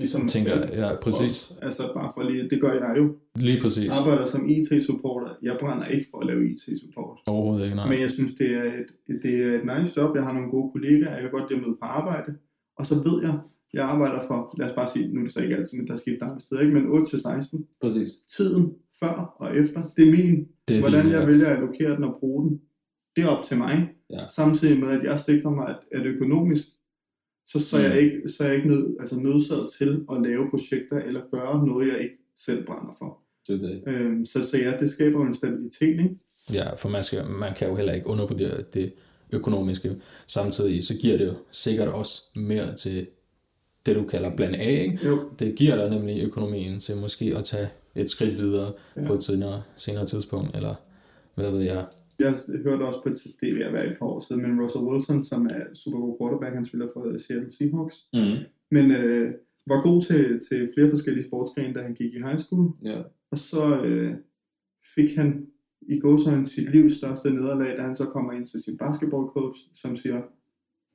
Ligesom 0.00 0.26
tænker, 0.26 0.62
selv. 0.62 0.78
ja, 0.80 0.88
præcis. 1.04 1.50
Også, 1.50 1.54
altså 1.62 1.82
bare 1.96 2.10
for 2.14 2.22
lige, 2.30 2.50
det 2.50 2.60
gør 2.60 2.72
jeg 2.72 2.94
jo. 2.96 3.16
Lige 3.36 3.60
præcis. 3.62 3.86
Jeg 3.86 3.94
arbejder 4.00 4.26
som 4.26 4.48
IT-supporter. 4.48 5.30
Jeg 5.42 5.56
brænder 5.60 5.86
ikke 5.86 6.06
for 6.10 6.18
at 6.18 6.26
lave 6.26 6.50
IT-support. 6.50 7.18
Overhovedet 7.26 7.64
ikke, 7.64 7.76
nej. 7.76 7.88
Men 7.88 8.00
jeg 8.00 8.10
synes, 8.10 8.34
det 8.34 8.50
er, 8.56 8.64
et, 8.64 9.20
det 9.22 9.34
er 9.44 9.52
et 9.58 9.64
nice 9.72 9.92
job. 9.96 10.16
Jeg 10.16 10.24
har 10.24 10.32
nogle 10.32 10.50
gode 10.50 10.72
kollegaer. 10.72 11.12
Jeg 11.12 11.22
kan 11.22 11.30
godt 11.30 11.50
lide 11.50 11.60
at 11.60 11.66
møde 11.66 11.76
på 11.80 11.86
arbejde. 11.86 12.34
Og 12.78 12.86
så 12.86 12.94
ved 12.94 13.22
jeg, 13.22 13.38
jeg 13.72 13.84
arbejder 13.84 14.20
for, 14.26 14.54
lad 14.58 14.66
os 14.66 14.74
bare 14.74 14.88
sige, 14.88 15.08
nu 15.12 15.20
er 15.20 15.24
det 15.24 15.32
så 15.32 15.40
ikke 15.40 15.56
altid, 15.56 15.78
men 15.78 15.88
der 15.88 15.96
skifter 15.96 16.38
steder, 16.38 16.60
ikke? 16.60 16.74
men 16.74 16.84
8-16. 16.84 17.78
Præcis. 17.80 18.10
Tiden 18.36 18.74
før 19.00 19.36
og 19.38 19.56
efter, 19.56 19.82
det 19.96 20.08
er 20.08 20.12
min. 20.12 20.48
Det 20.68 20.76
er 20.76 20.80
Hvordan 20.80 21.04
din, 21.04 21.12
jeg 21.12 21.20
ja. 21.20 21.26
vælger 21.26 21.46
at 21.46 21.56
allokere 21.56 21.96
den 21.96 22.04
og 22.04 22.16
bruge 22.20 22.48
den, 22.48 22.60
det 23.16 23.24
er 23.24 23.28
op 23.28 23.44
til 23.44 23.58
mig. 23.58 23.88
Ja. 24.10 24.28
Samtidig 24.28 24.80
med, 24.80 24.88
at 24.88 25.04
jeg 25.04 25.20
sikrer 25.20 25.50
mig, 25.50 25.68
at, 25.68 26.00
at 26.00 26.06
økonomisk, 26.06 26.66
så, 27.52 27.60
så, 27.60 27.76
er 27.76 27.80
jeg 27.80 27.92
Mm. 27.92 27.98
ikke, 27.98 28.28
så 28.28 28.42
er 28.44 28.48
jeg 28.48 28.56
ikke 28.56 28.68
nød, 28.68 28.96
altså 29.00 29.16
nødsaget 29.16 29.68
til 29.78 30.04
at 30.12 30.22
lave 30.22 30.50
projekter 30.50 30.98
eller 30.98 31.20
gøre 31.30 31.66
noget, 31.66 31.88
jeg 31.88 32.00
ikke 32.00 32.16
selv 32.38 32.66
brænder 32.66 32.96
for. 32.98 33.18
Det 33.48 33.60
det. 33.60 33.82
Øhm, 33.86 34.26
så, 34.26 34.44
så 34.44 34.58
ja, 34.58 34.72
det 34.80 34.90
skaber 34.90 35.26
en 35.26 35.34
stabilitet, 35.34 35.88
ikke? 36.00 36.16
Ja, 36.54 36.74
for 36.74 36.88
man, 36.88 37.02
skal, 37.02 37.26
man 37.26 37.54
kan 37.54 37.68
jo 37.68 37.76
heller 37.76 37.92
ikke 37.92 38.06
undervurdere 38.06 38.62
det 38.74 38.92
økonomiske. 39.32 39.96
Samtidig 40.26 40.84
så 40.84 40.96
giver 40.96 41.16
det 41.18 41.26
jo 41.26 41.34
sikkert 41.50 41.88
også 41.88 42.22
mere 42.36 42.74
til 42.74 43.06
det, 43.86 43.96
du 43.96 44.04
kalder 44.04 44.36
plan 44.36 44.54
A, 44.54 44.68
ikke? 44.82 44.98
Jo, 45.06 45.18
Det 45.38 45.54
giver 45.54 45.76
dig 45.76 45.90
nemlig 45.90 46.22
økonomien 46.24 46.80
til 46.80 46.96
måske 46.96 47.34
at 47.36 47.44
tage 47.44 47.68
et 47.94 48.10
skridt 48.10 48.36
videre 48.38 48.72
ja. 48.96 49.06
på 49.06 49.14
et 49.14 49.22
senere, 49.22 49.62
senere 49.76 50.06
tidspunkt, 50.06 50.56
eller 50.56 50.74
hvad 51.34 51.50
ved 51.50 51.60
jeg. 51.60 51.84
Jeg 52.20 52.34
hørte 52.62 52.82
også 52.82 53.02
på, 53.02 53.08
et- 53.08 53.36
det 53.40 53.48
er 53.50 53.54
ved 53.54 53.62
at 53.62 53.72
være 53.72 53.86
et 53.92 53.96
par 53.98 54.06
år 54.06 54.20
siden, 54.20 54.42
men 54.42 54.60
Russell 54.62 54.84
Wilson, 54.84 55.24
som 55.24 55.46
er 55.46 55.64
super 55.74 55.98
god 55.98 56.16
quarterback, 56.20 56.54
han 56.54 56.64
spiller 56.66 56.88
for 56.92 57.18
Seattle 57.18 57.52
Seahawks, 57.52 57.96
Mm. 58.14 58.36
men 58.70 58.90
øh, 58.90 59.34
var 59.66 59.82
god 59.82 60.02
til, 60.02 60.40
til 60.48 60.70
flere 60.74 60.90
forskellige 60.90 61.26
sportsgrene, 61.28 61.74
da 61.74 61.82
han 61.82 61.94
gik 61.94 62.14
i 62.14 62.18
high 62.26 62.38
school, 62.38 62.72
Ja. 62.84 63.02
og 63.30 63.38
så 63.38 63.82
øh, 63.84 64.14
fik 64.94 65.16
han 65.16 65.46
i 65.82 65.98
gåsøjne 66.00 66.46
sit 66.46 66.70
livs 66.72 66.92
største 66.96 67.30
nederlag, 67.30 67.76
da 67.76 67.82
han 67.82 67.96
så 67.96 68.04
kommer 68.04 68.32
ind 68.32 68.46
til 68.46 68.60
sin 68.62 68.76
basketballcoach, 68.78 69.60
som 69.74 69.96
siger, 69.96 70.22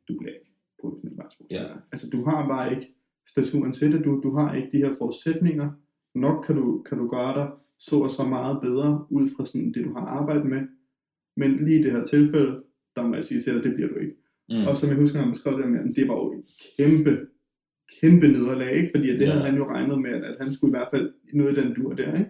du 0.08 0.18
bliver 0.20 0.34
ikke 0.34 0.52
professionel 0.82 1.18
basketballspiller. 1.18 1.70
Ja. 1.70 1.76
Altså, 1.92 2.10
du 2.10 2.24
har 2.26 2.48
bare 2.48 2.74
ikke 2.74 2.88
staturen 3.30 3.74
til 3.74 3.92
det, 3.92 4.06
du, 4.06 4.22
du 4.24 4.36
har 4.38 4.56
ikke 4.56 4.70
de 4.72 4.78
her 4.78 4.94
forudsætninger. 4.98 5.72
Nok 6.16 6.44
kan 6.46 6.56
du, 6.56 6.84
kan 6.90 6.98
du 6.98 7.08
gøre 7.08 7.34
dig 7.40 7.52
så 7.80 7.96
og 7.96 8.10
så 8.12 8.24
meget 8.24 8.62
bedre, 8.62 9.06
ud 9.10 9.30
fra 9.36 9.46
sådan 9.46 9.74
det, 9.74 9.86
du 9.86 9.94
har 9.94 10.06
arbejdet 10.06 10.46
med. 10.46 10.62
Men 11.38 11.66
lige 11.66 11.80
i 11.80 11.84
det 11.84 11.92
her 11.92 12.06
tilfælde, 12.06 12.64
der 12.96 13.08
må 13.08 13.16
jeg 13.16 13.26
sige 13.26 13.42
til 13.42 13.54
dig, 13.56 13.64
det 13.64 13.74
bliver 13.76 13.90
du 13.90 13.96
ikke. 13.96 14.16
Mm. 14.50 14.66
Og 14.68 14.78
som 14.78 14.90
jeg 14.90 14.98
husker, 14.98 15.20
han 15.20 15.32
beskrev 15.32 15.58
det, 15.62 15.72
med, 15.72 15.94
det 15.94 16.08
var 16.08 16.14
jo 16.16 16.34
et 16.34 16.44
kæmpe, 16.78 17.28
kæmpe 18.02 18.28
nederlag, 18.28 18.72
ikke? 18.76 18.90
fordi 18.96 19.10
at 19.10 19.20
det 19.20 19.26
Ja. 19.28 19.32
havde 19.32 19.46
han 19.46 19.58
jo 19.58 19.66
regnet 19.70 20.02
med, 20.02 20.12
at 20.12 20.36
han 20.42 20.54
skulle 20.54 20.72
i 20.72 20.76
hvert 20.78 20.88
fald 20.94 21.14
noget 21.34 21.58
i 21.58 21.62
den 21.62 21.74
dur 21.74 21.94
der. 21.94 22.14
Ikke? 22.20 22.30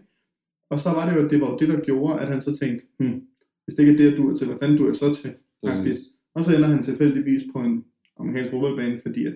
Og 0.70 0.80
så 0.80 0.90
var 0.90 1.04
det 1.10 1.22
jo, 1.22 1.30
det 1.30 1.42
var 1.42 1.52
jo 1.52 1.58
det, 1.58 1.68
der 1.70 1.80
gjorde, 1.86 2.20
at 2.20 2.28
han 2.28 2.42
så 2.42 2.56
tænkte, 2.56 2.86
hmm, 3.00 3.22
hvis 3.66 3.76
det 3.76 3.80
ikke 3.84 3.94
er 3.94 3.98
det, 3.98 4.10
jeg 4.10 4.18
dur 4.18 4.36
til, 4.36 4.48
hvad 4.48 4.58
fanden 4.62 4.78
dur 4.78 4.86
jeg 4.86 4.96
så 4.96 5.14
til? 5.22 5.34
Agtigt. 5.64 5.98
Og 6.36 6.46
så 6.46 6.56
ender 6.56 6.68
han 6.68 6.84
tilfældigvis 6.84 7.44
på 7.54 7.60
en 7.60 7.86
amerikansk 8.20 8.52
fodboldbane, 8.52 9.00
fordi 9.02 9.26
at, 9.26 9.36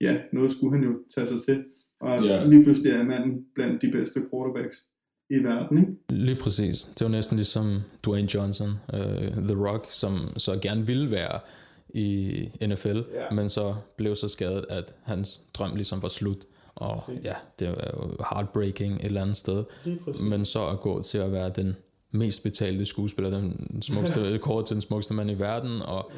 ja, 0.00 0.20
noget 0.32 0.52
skulle 0.52 0.74
han 0.76 0.84
jo 0.84 0.92
tage 1.14 1.26
sig 1.26 1.42
til. 1.42 1.64
Og 2.00 2.24
Ja. 2.24 2.44
lige 2.44 2.62
pludselig 2.64 2.92
er 2.92 3.02
manden 3.02 3.46
blandt 3.54 3.82
de 3.82 3.90
bedste 3.90 4.20
quarterbacks 4.30 4.88
i 5.30 5.38
verden. 5.44 5.78
Ikke? 5.78 5.92
Lige 6.08 6.36
præcis. 6.42 6.82
Det 6.84 7.04
var 7.04 7.10
næsten 7.10 7.36
ligesom 7.36 7.80
Dwayne 8.04 8.28
Johnson, 8.34 8.68
uh, 8.92 8.98
The 9.48 9.66
Rock, 9.68 9.86
som 9.90 10.28
så 10.36 10.58
gerne 10.62 10.86
ville 10.86 11.10
være 11.10 11.40
i 11.94 12.48
NFL, 12.66 12.96
Ja. 13.14 13.34
men 13.34 13.48
så 13.48 13.74
blev 13.96 14.16
så 14.16 14.28
skadet, 14.28 14.64
at 14.70 14.84
hans 15.02 15.40
drøm 15.54 15.74
ligesom 15.76 16.02
var 16.02 16.08
slut. 16.08 16.38
og 16.74 17.02
Præcis. 17.06 17.24
ja, 17.24 17.34
det 17.58 17.68
er 17.68 17.90
jo 17.96 18.16
heartbreaking 18.32 18.94
et 18.94 19.04
eller 19.04 19.22
andet 19.22 19.36
sted. 19.36 19.64
Men 20.20 20.44
så 20.44 20.66
at 20.66 20.80
gå 20.80 21.02
til 21.02 21.18
at 21.18 21.32
være 21.32 21.50
den 21.56 21.76
mest 22.10 22.42
betalte 22.42 22.84
skuespiller, 22.86 23.30
den 23.30 23.78
smukkeste, 23.82 24.38
kort 24.42 24.64
til 24.66 24.74
den 24.74 24.80
smukkeste 24.80 25.14
mand 25.14 25.30
i 25.30 25.34
verden, 25.34 25.82
og 25.82 26.10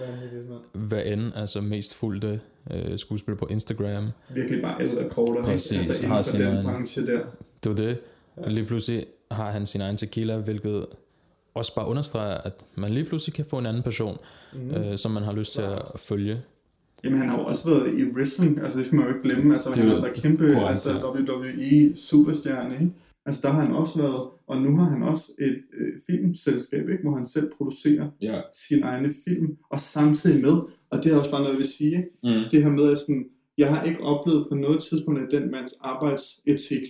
hvad 0.72 1.02
end, 1.06 1.32
altså 1.34 1.60
mest 1.60 1.94
fulgte 1.94 2.40
øh, 2.70 2.98
skuespiller 2.98 3.38
på 3.38 3.46
Instagram. 3.50 4.08
Virkelig 4.34 4.62
bare 4.62 4.82
alle 4.82 5.04
rekorder. 5.04 5.44
Præcis, 5.44 5.78
Altså 5.78 6.06
har 6.06 6.18
inden 6.18 6.46
for 6.46 6.50
den 6.56 6.64
branche 6.64 7.06
der. 7.06 7.20
Det 7.64 7.70
var 7.70 7.76
det. 7.76 7.98
Ja. 8.36 8.48
Lige 8.48 8.66
pludselig 8.66 9.06
har 9.30 9.50
han 9.50 9.66
sin 9.66 9.80
egen 9.80 9.96
tequila, 9.96 10.36
hvilket 10.36 10.86
også 11.54 11.74
bare 11.74 11.86
understreger, 11.86 12.34
at 12.38 12.52
man 12.74 12.92
lige 12.92 13.04
pludselig 13.04 13.34
kan 13.34 13.44
få 13.44 13.58
en 13.58 13.66
anden 13.66 13.82
person, 13.82 14.18
Mm. 14.54 14.70
øh, 14.70 14.98
som 14.98 15.10
man 15.10 15.22
har 15.22 15.32
lyst 15.32 15.52
til 15.52 15.60
at 15.62 15.82
følge. 15.96 16.42
Jamen 17.04 17.18
han 17.18 17.28
har 17.28 17.38
jo 17.38 17.44
også 17.44 17.68
været 17.68 17.98
i 18.00 18.04
wrestling, 18.04 18.60
altså 18.60 18.78
det 18.78 18.86
skal 18.86 18.96
man 18.96 19.08
jo 19.08 19.14
ikke 19.14 19.28
glemme, 19.28 19.54
altså 19.54 19.68
Det 19.68 19.76
han 19.78 19.88
er 19.88 19.94
har 19.94 20.00
været 20.00 20.14
kæmpe 20.14 20.52
korrekt, 20.54 20.70
altså. 20.70 21.12
WWE 21.14 21.96
superstjerne, 21.96 22.74
ikke? 22.74 22.92
Altså 23.26 23.40
der 23.42 23.48
har 23.50 23.60
han 23.60 23.72
også 23.74 23.98
været, 23.98 24.28
og 24.46 24.62
nu 24.62 24.76
har 24.76 24.84
han 24.90 25.02
også 25.02 25.22
et 25.38 25.62
øh, 25.80 25.92
filmselskab, 26.06 26.88
ikke? 26.88 27.02
hvor 27.02 27.16
han 27.16 27.28
selv 27.28 27.50
producerer 27.56 28.08
Ja. 28.20 28.40
sine 28.68 28.82
egne 28.82 29.14
film, 29.28 29.56
og 29.70 29.80
samtidig 29.80 30.40
med, 30.42 30.52
og 30.90 31.04
det 31.04 31.12
er 31.12 31.16
også 31.16 31.30
bare 31.30 31.40
noget, 31.40 31.52
jeg 31.54 31.58
vil 31.60 31.72
sige? 31.72 32.06
Mm. 32.22 32.44
det 32.50 32.62
her 32.62 32.70
med, 32.70 32.92
at 32.92 32.98
sådan, 32.98 33.26
jeg 33.58 33.74
har 33.74 33.82
ikke 33.82 34.00
oplevet 34.02 34.46
på 34.50 34.54
noget 34.54 34.82
tidspunkt, 34.82 35.20
at 35.20 35.40
den 35.40 35.50
mands 35.50 35.72
arbejdsetik, 35.80 36.82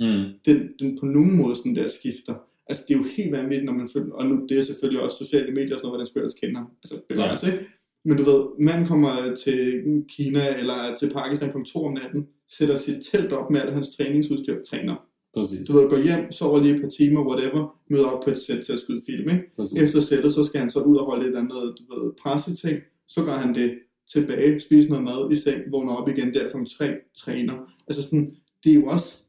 Mm. 0.00 0.24
den, 0.46 0.68
den 0.78 0.98
på 0.98 1.06
nogen 1.06 1.36
måde 1.36 1.56
sådan 1.56 1.76
der 1.76 1.88
skifter. 1.88 2.34
Altså 2.68 2.84
det 2.88 2.94
er 2.94 2.98
jo 2.98 3.04
helt 3.16 3.32
vanvittigt, 3.32 3.64
når 3.64 3.72
man 3.72 3.88
følger, 3.92 4.12
og 4.12 4.26
nu 4.26 4.46
det 4.48 4.58
er 4.58 4.62
selvfølgelig 4.62 5.02
også 5.02 5.24
sociale 5.24 5.52
medier 5.52 5.74
og 5.74 5.80
sådan 5.80 5.86
noget, 5.86 5.92
hvordan 5.92 6.06
skulle 6.06 6.22
ellers 6.22 6.40
kende 6.40 6.56
ham, 6.56 6.66
altså 6.82 7.00
bevares, 7.08 7.42
ja. 7.42 7.52
ikke? 7.52 7.64
Men 8.04 8.16
du 8.16 8.24
ved, 8.24 8.40
manden 8.58 8.86
kommer 8.86 9.34
til 9.44 9.82
Kina 10.08 10.58
eller 10.58 10.96
til 10.98 11.10
Pakistan 11.10 11.52
kl. 11.52 11.58
2 11.72 11.84
om 11.84 11.92
natten, 11.92 12.28
sætter 12.48 12.78
sit 12.78 13.04
telt 13.12 13.32
op 13.32 13.50
med 13.50 13.60
alt 13.60 13.72
hans 13.72 13.96
træningsudstyr, 13.96 14.62
træner. 14.70 14.96
Præcis. 15.36 15.68
Du 15.68 15.72
ved, 15.72 15.88
går 15.88 16.02
hjem, 16.02 16.32
sover 16.32 16.62
lige 16.62 16.74
et 16.74 16.80
par 16.80 16.88
timer, 16.88 17.26
whatever, 17.28 17.80
møder 17.90 18.06
op 18.06 18.24
på 18.24 18.30
et 18.30 18.38
sæt 18.38 18.64
til 18.64 18.72
at 18.72 18.80
skyde 18.80 19.02
film, 19.06 19.28
ikke? 19.30 19.56
Præcis. 19.56 19.82
Efter 19.82 20.00
sættet, 20.00 20.32
så 20.32 20.44
skal 20.44 20.60
han 20.60 20.70
så 20.70 20.80
ud 20.80 20.96
og 20.96 21.04
holde 21.04 21.22
et 21.22 21.26
eller 21.26 21.40
andet, 21.40 21.74
du 21.78 21.94
ved, 21.94 22.12
presseting, 22.22 22.78
så 23.08 23.24
gør 23.24 23.36
han 23.36 23.54
det 23.54 23.78
tilbage, 24.12 24.60
spiser 24.60 24.88
noget 24.88 25.04
mad 25.04 25.32
i 25.32 25.36
seng, 25.36 25.60
vågner 25.70 25.92
op 25.92 26.08
igen 26.08 26.34
der 26.34 26.50
kl. 26.50 26.56
3, 26.78 26.94
træner. 27.16 27.74
Altså 27.88 28.02
sådan, 28.02 28.36
det 28.64 28.70
er 28.70 28.74
jo 28.74 28.86
også 28.86 29.23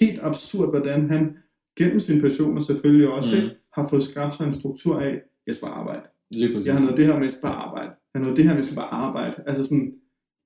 helt 0.00 0.20
absurd, 0.22 0.70
hvordan 0.70 1.10
han 1.10 1.36
gennem 1.78 2.00
sin 2.00 2.20
passion 2.20 2.56
og 2.58 2.64
selvfølgelig 2.64 3.08
også, 3.08 3.36
mm. 3.36 3.48
har 3.74 3.88
fået 3.88 4.02
skabt 4.02 4.36
sig 4.36 4.46
en 4.46 4.54
struktur 4.54 5.00
af, 5.00 5.22
jeg 5.46 5.54
skal 5.54 5.66
bare 5.66 5.74
arbejde. 5.74 6.02
Lige 6.30 6.54
præcis. 6.54 6.66
Jeg 6.66 6.74
har 6.74 6.80
noget 6.80 6.96
det 6.96 7.06
her 7.06 7.14
med, 7.14 7.22
jeg 7.22 7.30
skal 7.30 7.42
bare 7.42 7.62
arbejde. 7.68 7.90
Jeg 7.90 8.20
har 8.20 8.20
noget 8.20 8.36
det 8.36 8.44
her 8.44 8.50
med, 8.50 8.58
jeg 8.58 8.64
skal 8.64 8.76
bare 8.76 8.94
arbejde. 9.06 9.34
Altså 9.46 9.64
sådan, 9.64 9.94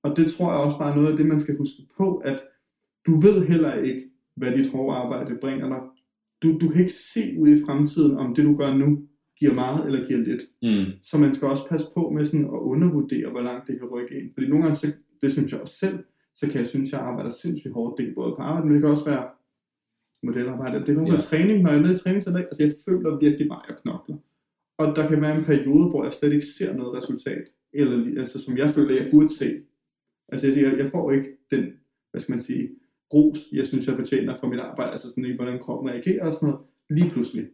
og 0.03 0.17
det 0.17 0.31
tror 0.31 0.51
jeg 0.51 0.61
også 0.61 0.77
bare 0.77 0.91
er 0.91 0.95
noget 0.95 1.11
af 1.11 1.17
det, 1.17 1.25
man 1.25 1.41
skal 1.41 1.57
huske 1.57 1.81
på, 1.97 2.17
at 2.17 2.39
du 3.05 3.19
ved 3.19 3.47
heller 3.47 3.73
ikke, 3.73 4.01
hvad 4.35 4.51
dit 4.57 4.71
hårde 4.71 4.97
arbejde 4.97 5.37
bringer 5.41 5.67
dig. 5.69 5.81
Du, 6.43 6.57
du 6.61 6.69
kan 6.69 6.79
ikke 6.81 6.99
se 7.13 7.35
ud 7.39 7.49
i 7.49 7.61
fremtiden, 7.65 8.17
om 8.17 8.35
det 8.35 8.43
du 8.45 8.55
gør 8.55 8.73
nu, 8.73 9.07
giver 9.39 9.53
meget 9.53 9.85
eller 9.85 10.07
giver 10.07 10.19
lidt. 10.19 10.43
Mm. 10.61 10.91
Så 11.01 11.17
man 11.17 11.33
skal 11.33 11.47
også 11.47 11.67
passe 11.69 11.87
på 11.93 12.09
med 12.09 12.25
sådan 12.25 12.45
at 12.45 12.59
undervurdere, 12.71 13.29
hvor 13.29 13.41
langt 13.41 13.67
det 13.67 13.79
kan 13.79 13.87
rykke 13.87 14.21
ind. 14.21 14.33
Fordi 14.33 14.47
nogle 14.47 14.63
gange, 14.63 14.77
så, 14.77 14.91
det 15.21 15.31
synes 15.31 15.51
jeg 15.51 15.61
også 15.61 15.77
selv, 15.77 15.99
så 16.35 16.47
kan 16.51 16.59
jeg 16.61 16.67
synes, 16.67 16.91
jeg 16.91 16.99
arbejder 17.01 17.31
sindssygt 17.31 17.73
hårdt. 17.73 17.97
Det 17.97 18.15
både 18.15 18.35
på 18.35 18.41
arbejde, 18.41 18.65
men 18.67 18.73
det 18.75 18.81
kan 18.81 18.91
også 18.91 19.05
være 19.05 19.29
modelarbejde. 20.23 20.77
Det 20.79 20.85
kan 20.85 20.97
også 20.97 21.13
Ja. 21.13 21.17
være 21.17 21.21
træning, 21.21 21.63
når 21.63 21.69
jeg 21.69 21.77
er 21.77 21.81
nede 21.81 21.93
i 21.93 21.97
træningsanlæg. 21.97 22.43
Altså 22.43 22.63
jeg 22.63 22.71
føler 22.85 23.19
virkelig 23.19 23.47
bare, 23.49 23.61
at 23.63 23.69
jeg 23.69 23.77
knokler. 23.81 24.17
Og 24.77 24.95
der 24.95 25.09
kan 25.09 25.21
være 25.21 25.37
en 25.37 25.43
periode, 25.45 25.89
hvor 25.89 26.03
jeg 26.03 26.13
slet 26.13 26.33
ikke 26.33 26.45
ser 26.45 26.73
noget 26.73 26.93
resultat. 27.03 27.43
Eller 27.73 28.19
altså, 28.21 28.39
som 28.39 28.57
jeg 28.57 28.69
føler, 28.71 28.95
jeg 28.95 29.07
burde 29.11 29.35
se. 29.37 29.61
Altså 30.29 30.47
jeg, 30.47 30.53
siger, 30.53 30.77
jeg 30.77 30.91
får 30.91 31.11
ikke 31.11 31.29
den, 31.51 31.63
hvad 32.11 32.21
skal 32.21 32.33
man 32.35 32.43
sige, 32.43 32.69
ros, 33.13 33.39
jeg 33.53 33.65
synes, 33.65 33.87
jeg 33.87 33.95
fortjener 33.95 34.37
for 34.39 34.47
mit 34.47 34.59
arbejde. 34.59 34.91
Altså 34.91 35.09
sådan 35.09 35.25
i, 35.25 35.35
hvordan 35.35 35.59
kroppen 35.59 35.89
reagerer 35.89 36.27
og 36.27 36.33
sådan 36.33 36.49
noget. 36.49 36.65
Lige 36.89 37.09
pludselig, 37.11 37.47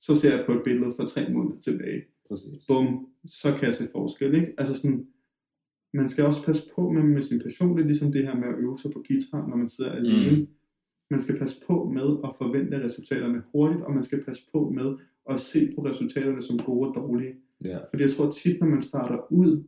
så 0.00 0.14
ser 0.16 0.36
jeg 0.36 0.46
på 0.46 0.52
et 0.52 0.60
billede 0.64 0.94
fra 0.96 1.08
tre 1.08 1.28
måneder 1.32 1.60
tilbage 1.60 2.04
Præcis. 2.28 2.66
bum, 2.68 3.08
så 3.24 3.52
kan 3.58 3.64
jeg 3.66 3.74
se 3.74 3.88
forskel, 3.92 4.34
ikke? 4.34 4.54
Altså 4.58 4.74
sådan, 4.74 5.06
man 5.94 6.08
skal 6.08 6.24
også 6.24 6.42
passe 6.44 6.64
på 6.74 6.88
med, 6.88 7.02
med 7.02 7.22
sin 7.22 7.40
passion, 7.40 7.76
det 7.76 7.82
er 7.82 7.86
ligesom 7.86 8.12
det 8.12 8.22
her 8.22 8.34
med 8.34 8.48
at 8.48 8.58
øve 8.58 8.78
sig 8.78 8.90
på 8.90 9.04
guitar, 9.08 9.46
når 9.48 9.56
man 9.56 9.68
sidder 9.68 9.92
alene. 9.92 10.36
Mm. 10.36 10.46
Man 11.10 11.22
skal 11.22 11.38
passe 11.38 11.56
på 11.66 11.90
med 11.94 12.08
at 12.24 12.30
forvente 12.38 12.84
resultaterne 12.84 13.42
hurtigt, 13.52 13.82
og 13.82 13.94
man 13.94 14.04
skal 14.04 14.24
passe 14.24 14.42
på 14.52 14.70
med 14.74 14.96
at 15.30 15.40
se 15.40 15.72
på 15.74 15.84
resultaterne 15.84 16.42
som 16.42 16.58
gode 16.58 16.88
og 16.88 16.94
dårlige. 16.94 17.34
Ja. 17.64 17.78
Fordi 17.90 18.02
jeg 18.02 18.12
tror 18.12 18.30
tit, 18.30 18.60
når 18.60 18.66
man 18.66 18.82
starter 18.82 19.32
ud, 19.32 19.64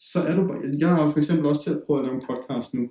så 0.00 0.18
er 0.18 0.36
du 0.36 0.46
bare... 0.46 0.60
Jeg 0.78 0.88
har 0.88 1.10
for 1.10 1.18
eksempel 1.18 1.46
også 1.46 1.62
til 1.62 1.70
at 1.70 1.82
prøve 1.86 1.98
at 1.98 2.04
lave 2.04 2.14
en 2.14 2.26
podcast 2.30 2.74
nu. 2.74 2.90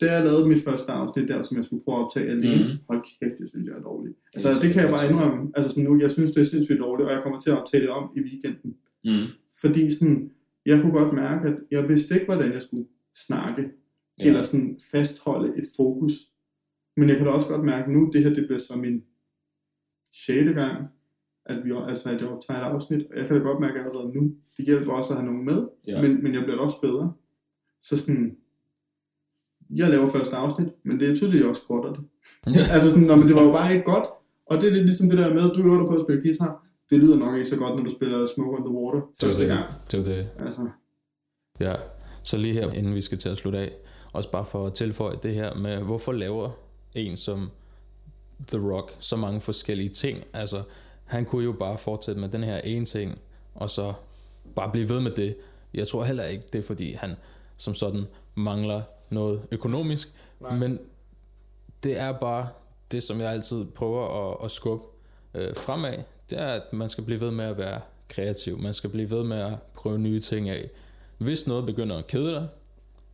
Da 0.00 0.12
jeg 0.12 0.24
lavede 0.24 0.48
mit 0.48 0.64
første 0.64 0.92
afsnit 0.92 1.28
der, 1.28 1.42
som 1.42 1.56
jeg 1.56 1.64
skulle 1.64 1.84
prøve 1.84 1.98
at 1.98 2.04
optage 2.04 2.30
alene, 2.30 2.64
mm. 2.64 2.78
hold 2.88 3.02
kæft, 3.08 3.38
det 3.40 3.48
synes 3.48 3.66
jeg 3.68 3.74
er 3.76 3.82
dårligt. 3.82 4.16
Det 4.16 4.34
Altså, 4.34 4.48
er 4.48 4.62
det 4.64 4.72
kan 4.72 4.82
jeg 4.82 4.90
bare 4.90 5.10
indrømme. 5.10 5.52
Altså, 5.56 5.70
sådan 5.70 5.84
nu, 5.84 6.00
jeg 6.00 6.10
synes, 6.10 6.30
det 6.32 6.40
er 6.40 6.44
sindssygt 6.44 6.78
dårligt, 6.78 7.08
og 7.08 7.14
jeg 7.14 7.22
kommer 7.22 7.40
til 7.40 7.50
at 7.50 7.58
optage 7.60 7.82
det 7.82 7.90
om 7.90 8.04
i 8.16 8.20
weekenden. 8.20 8.76
Mm. 9.04 9.26
Fordi 9.60 9.90
sådan, 9.90 10.30
jeg 10.70 10.80
kunne 10.82 10.92
godt 10.92 11.14
mærke, 11.14 11.48
at 11.48 11.56
jeg 11.70 11.88
vidste 11.88 12.14
ikke, 12.14 12.26
hvordan 12.26 12.52
jeg 12.52 12.62
skulle 12.62 12.86
snakke, 13.26 13.62
ja. 14.18 14.24
eller 14.26 14.42
sådan 14.42 14.78
fastholde 14.90 15.58
et 15.58 15.68
fokus. 15.76 16.12
Men 16.96 17.08
jeg 17.08 17.16
kan 17.16 17.26
da 17.26 17.32
også 17.32 17.48
godt 17.48 17.64
mærke 17.64 17.92
nu, 17.92 18.10
det 18.12 18.24
her 18.24 18.34
det 18.34 18.46
bliver 18.46 18.58
så 18.58 18.76
min 18.76 19.04
sjette 20.12 20.52
gang, 20.52 20.88
at, 21.46 21.64
vi, 21.64 21.72
altså, 21.88 22.10
at 22.10 22.20
jeg 22.20 22.28
optager 22.28 22.60
et 22.60 22.64
afsnit. 22.64 23.06
Og 23.10 23.16
jeg 23.18 23.26
kan 23.26 23.36
da 23.36 23.42
godt 23.42 23.60
mærke 23.60 23.78
allerede 23.78 24.12
nu, 24.18 24.34
det 24.56 24.64
hjælper 24.66 24.92
også 24.92 25.10
at 25.12 25.16
have 25.20 25.26
nogen 25.32 25.44
med, 25.44 25.68
Ja. 25.86 26.02
men, 26.02 26.22
men 26.22 26.34
jeg 26.34 26.42
bliver 26.44 26.58
også 26.58 26.80
bedre. 26.80 27.12
Så 27.82 27.96
sådan, 27.96 28.36
jeg 29.70 29.90
laver 29.90 30.10
første 30.10 30.36
afsnit, 30.36 30.68
men 30.82 31.00
det 31.00 31.10
er 31.10 31.14
tydeligt, 31.14 31.36
at 31.36 31.40
jeg 31.40 31.48
også 31.48 31.62
godter 31.68 31.92
det. 31.92 32.04
altså 32.74 32.90
sådan, 32.90 33.06
nå, 33.06 33.16
men 33.16 33.28
det 33.28 33.36
var 33.36 33.44
jo 33.44 33.52
bare 33.52 33.72
ikke 33.72 33.84
godt. 33.84 34.04
Og 34.46 34.56
det 34.60 34.68
er 34.68 34.74
lidt 34.74 34.86
ligesom 34.86 35.08
det 35.08 35.18
der 35.18 35.34
med, 35.34 35.50
at 35.50 35.56
du 35.56 35.62
øver 35.62 35.78
dig 35.80 35.88
på 35.88 35.96
at 35.96 36.04
spille 36.06 36.22
guitar. 36.22 36.66
Det 36.90 36.98
lyder 36.98 37.16
nok 37.16 37.34
ikke 37.36 37.48
så 37.50 37.56
godt, 37.56 37.76
når 37.76 37.84
du 37.84 37.90
spiller 37.90 38.26
Smoke 38.26 38.56
on 38.56 38.62
the 38.64 38.74
Water 38.74 39.00
første 39.20 39.42
det. 39.42 39.48
gang. 39.48 39.64
Det 39.90 39.98
var 39.98 40.04
det. 40.04 40.28
Altså, 40.38 40.68
Ja, 41.60 41.74
så 42.22 42.36
lige 42.36 42.54
her, 42.54 42.70
inden 42.72 42.94
vi 42.94 43.00
skal 43.00 43.18
til 43.18 43.28
at 43.28 43.38
slutte 43.38 43.58
af, 43.58 43.72
også 44.12 44.30
bare 44.30 44.44
for 44.44 44.66
at 44.66 44.74
tilføje 44.74 45.16
det 45.22 45.34
her 45.34 45.54
med, 45.54 45.76
hvorfor 45.78 46.12
laver 46.12 46.50
en 46.94 47.16
som 47.16 47.50
The 48.48 48.72
Rock 48.72 48.96
så 49.00 49.16
mange 49.16 49.40
forskellige 49.40 49.88
ting? 49.88 50.24
Altså, 50.32 50.62
han 51.04 51.24
kunne 51.24 51.44
jo 51.44 51.52
bare 51.52 51.78
fortsætte 51.78 52.20
med 52.20 52.28
den 52.28 52.42
her 52.42 52.58
ene 52.58 52.86
ting, 52.86 53.18
og 53.54 53.70
så 53.70 53.92
bare 54.56 54.70
blive 54.72 54.88
ved 54.88 55.00
med 55.00 55.10
det. 55.10 55.36
Jeg 55.74 55.88
tror 55.88 56.04
heller 56.04 56.24
ikke, 56.24 56.44
det 56.52 56.58
er 56.58 56.62
fordi, 56.62 56.92
han 56.92 57.14
som 57.56 57.74
sådan 57.74 58.04
mangler 58.34 58.82
noget 59.10 59.42
økonomisk, 59.50 60.08
Nej. 60.40 60.56
men 60.56 60.78
det 61.82 61.98
er 61.98 62.12
bare 62.12 62.48
det, 62.90 63.02
som 63.02 63.20
jeg 63.20 63.30
altid 63.32 63.64
prøver 63.64 64.30
at, 64.30 64.44
at 64.44 64.50
skubbe 64.50 64.84
øh, 65.34 65.56
fremad, 65.56 65.94
det 66.30 66.38
er, 66.38 66.46
at 66.46 66.72
man 66.72 66.88
skal 66.88 67.04
blive 67.04 67.20
ved 67.20 67.30
med 67.30 67.44
at 67.44 67.58
være 67.58 67.80
kreativ. 68.08 68.58
Man 68.58 68.74
skal 68.74 68.90
blive 68.90 69.10
ved 69.10 69.24
med 69.24 69.38
at 69.38 69.52
prøve 69.74 69.98
nye 69.98 70.20
ting 70.20 70.48
af. 70.48 70.70
Hvis 71.18 71.46
noget 71.46 71.66
begynder 71.66 71.96
at 71.96 72.06
kede 72.06 72.34
dig, 72.34 72.48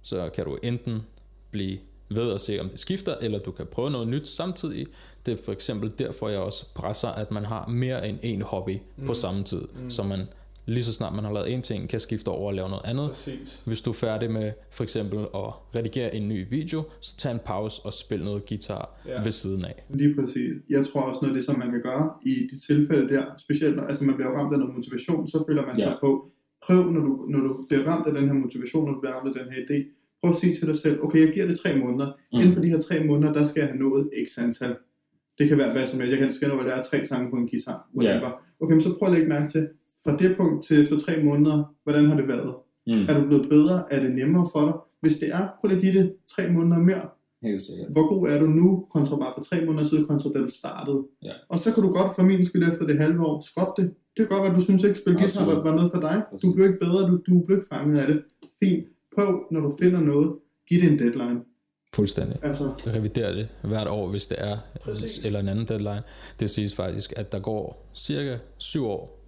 så 0.03 0.31
kan 0.35 0.45
du 0.45 0.59
enten 0.63 1.03
blive 1.51 1.79
ved 2.09 2.33
at 2.33 2.41
se, 2.41 2.61
om 2.61 2.69
det 2.69 2.81
skifter, 2.81 3.17
eller 3.21 3.39
du 3.39 3.51
kan 3.51 3.67
prøve 3.67 3.91
noget 3.91 4.09
nyt 4.09 4.29
samtidig. 4.29 4.87
Det 5.27 5.39
er 5.39 5.45
for 5.45 5.53
eksempel 5.53 5.93
derfor, 5.99 6.29
jeg 6.29 6.39
også 6.39 6.75
presser, 6.75 7.09
at 7.09 7.31
man 7.31 7.45
har 7.45 7.67
mere 7.67 8.09
end 8.09 8.19
en 8.23 8.43
hobby 8.43 8.79
mm. 8.97 9.07
på 9.07 9.15
samme 9.15 9.45
tid, 9.45 9.63
mm. 9.75 9.91
så 9.91 10.03
man 10.03 10.29
lige 10.67 10.85
så 10.85 10.93
snart 10.93 11.15
man 11.15 11.25
har 11.25 11.33
lavet 11.33 11.53
en 11.53 11.63
ting, 11.63 11.89
kan 11.89 12.01
skifte 12.01 12.29
over 12.29 12.47
og 12.49 12.55
lave 12.55 12.69
noget 12.69 12.83
andet. 12.85 13.09
præcis. 13.11 13.63
Hvis 13.67 13.81
du 13.81 13.91
er 13.91 13.95
færdig 13.95 14.31
med 14.31 14.53
for 14.71 14.83
eksempel 14.83 15.19
at 15.19 15.51
redigere 15.77 16.15
en 16.15 16.29
ny 16.29 16.47
video, 16.51 16.83
så 17.01 17.17
tag 17.17 17.33
en 17.33 17.39
pause 17.45 17.81
og 17.85 17.93
spil 17.93 18.25
noget 18.25 18.49
guitar 18.49 19.01
Ja. 19.07 19.23
ved 19.23 19.31
siden 19.31 19.65
af. 19.65 19.85
Lige 19.91 20.15
præcis. 20.15 20.53
Jeg 20.71 20.87
tror 20.87 21.01
også 21.01 21.19
noget 21.23 21.35
af 21.35 21.39
det, 21.39 21.45
som 21.45 21.59
man 21.59 21.71
kan 21.71 21.83
gøre 21.83 22.11
i 22.27 22.35
de 22.53 22.59
tilfælde 22.67 23.09
der, 23.15 23.25
specielt 23.39 23.77
når 23.77 23.83
altså 23.83 24.05
man 24.05 24.15
bliver 24.15 24.31
ramt 24.31 24.53
af 24.53 24.59
noget 24.59 24.75
motivation, 24.75 25.29
så 25.29 25.45
føler 25.47 25.67
man 25.67 25.77
Ja. 25.79 25.85
sig 25.85 25.97
på, 26.01 26.31
prøv 26.67 26.91
når 26.93 27.01
du, 27.01 27.27
når 27.29 27.39
du 27.41 27.65
bliver 27.69 27.85
ramt 27.85 28.07
af 28.07 28.13
den 28.15 28.27
her 28.29 28.35
motivation, 28.35 28.85
når 28.87 28.93
du 28.95 29.01
bliver 29.01 29.15
ramt 29.15 29.37
af 29.37 29.45
den 29.45 29.53
her 29.53 29.61
idé, 29.67 29.85
prøv 30.21 30.31
at 30.31 30.37
sige 30.37 30.57
til 30.57 30.67
dig 30.67 30.79
selv, 30.79 31.01
okay, 31.05 31.21
jeg 31.27 31.35
giver 31.35 31.47
det 31.47 31.59
tre 31.61 31.79
måneder. 31.79 32.07
Mm. 32.33 32.39
Inden 32.41 32.55
for 32.55 32.63
de 32.63 32.69
her 32.69 32.81
tre 32.81 33.05
måneder, 33.05 33.33
der 33.33 33.45
skal 33.45 33.61
jeg 33.61 33.69
have 33.69 33.79
nået 33.79 34.11
x 34.29 34.39
antal. 34.39 34.77
Det 35.39 35.49
kan 35.49 35.59
være 35.59 35.73
hvad 35.73 35.87
som 35.87 36.01
helst. 36.01 36.11
Jeg 36.11 36.19
kan 36.19 36.33
skal 36.33 36.49
nå 36.49 36.59
at 36.59 36.67
lære 36.67 36.83
tre 36.83 37.05
sange 37.05 37.31
på 37.31 37.37
en 37.37 37.49
guitar. 37.49 37.89
Whatever. 37.97 38.31
Okay, 38.61 38.73
men 38.73 38.81
så 38.81 38.99
prøv 38.99 39.09
at 39.09 39.15
lægge 39.15 39.29
mærke 39.29 39.53
til, 39.53 39.69
fra 40.07 40.17
det 40.17 40.37
punkt 40.37 40.67
til 40.67 40.83
efter 40.83 40.99
tre 41.01 41.23
måneder, 41.23 41.75
hvordan 41.85 42.05
har 42.05 42.17
det 42.17 42.29
været? 42.29 42.55
Mm. 42.87 43.07
Er 43.09 43.21
du 43.21 43.27
blevet 43.27 43.49
bedre? 43.49 43.93
Er 43.93 44.01
det 44.03 44.15
nemmere 44.15 44.49
for 44.53 44.61
dig? 44.61 44.75
Hvis 45.01 45.17
det 45.19 45.29
er, 45.29 45.49
prøv 45.61 45.71
at 45.71 45.81
give 45.81 45.95
det 45.99 46.15
tre 46.35 46.53
måneder 46.53 46.79
mere. 46.79 47.09
Helt 47.43 47.63
sikkert. 47.63 47.93
Hvor 47.93 48.09
god 48.09 48.29
er 48.29 48.39
du 48.41 48.47
nu, 48.47 48.87
kontra 48.91 49.17
bare 49.17 49.33
for 49.37 49.43
tre 49.45 49.65
måneder 49.67 49.85
siden, 49.85 50.07
kontra 50.07 50.31
da 50.35 50.39
du 50.39 50.51
startede? 50.51 51.03
Ja. 51.23 51.33
Og 51.49 51.59
så 51.59 51.75
kan 51.75 51.83
du 51.83 51.93
godt 51.93 52.15
for 52.15 52.23
min 52.23 52.47
skyld 52.47 52.73
efter 52.73 52.87
det 52.87 52.99
halve 52.99 53.27
år 53.27 53.41
skrotte 53.41 53.83
det. 53.83 53.91
Det 54.17 54.29
kan 54.29 54.29
godt 54.29 54.43
være, 54.43 54.51
at 54.53 54.57
du 54.57 54.65
synes 54.65 54.85
ikke, 54.85 54.95
at 54.95 55.01
spille 55.01 55.19
guitar 55.19 55.47
var, 55.47 55.63
var 55.63 55.75
noget 55.75 55.91
for 55.95 56.01
dig. 56.01 56.23
Du 56.43 56.53
blev 56.55 56.67
ikke 56.67 56.79
bedre, 56.79 57.11
du, 57.11 57.21
du 57.27 57.41
blev 57.47 57.59
ikke 57.59 57.69
fanget 57.73 57.99
af 57.99 58.07
det. 58.07 58.23
Fint. 58.61 58.85
Prøv, 59.15 59.41
når 59.51 59.61
du 59.61 59.77
finder 59.81 60.01
noget, 60.01 60.35
giv 60.69 60.81
det 60.83 60.93
en 60.93 60.99
deadline. 60.99 61.41
Fuldstændig. 61.95 62.39
Altså, 62.43 62.65
Revider 62.87 63.35
det 63.35 63.49
hvert 63.65 63.89
år, 63.89 64.09
hvis 64.09 64.27
det 64.27 64.37
er, 64.41 64.59
Præcis. 64.83 65.25
eller 65.27 65.41
en 65.41 65.49
anden 65.49 65.67
deadline. 65.67 66.03
Det 66.41 66.51
siges 66.51 66.75
faktisk, 66.75 67.13
at 67.17 67.33
der 67.33 67.39
går 67.41 67.91
cirka 67.95 68.39
syv 68.59 68.87
år, 68.87 69.26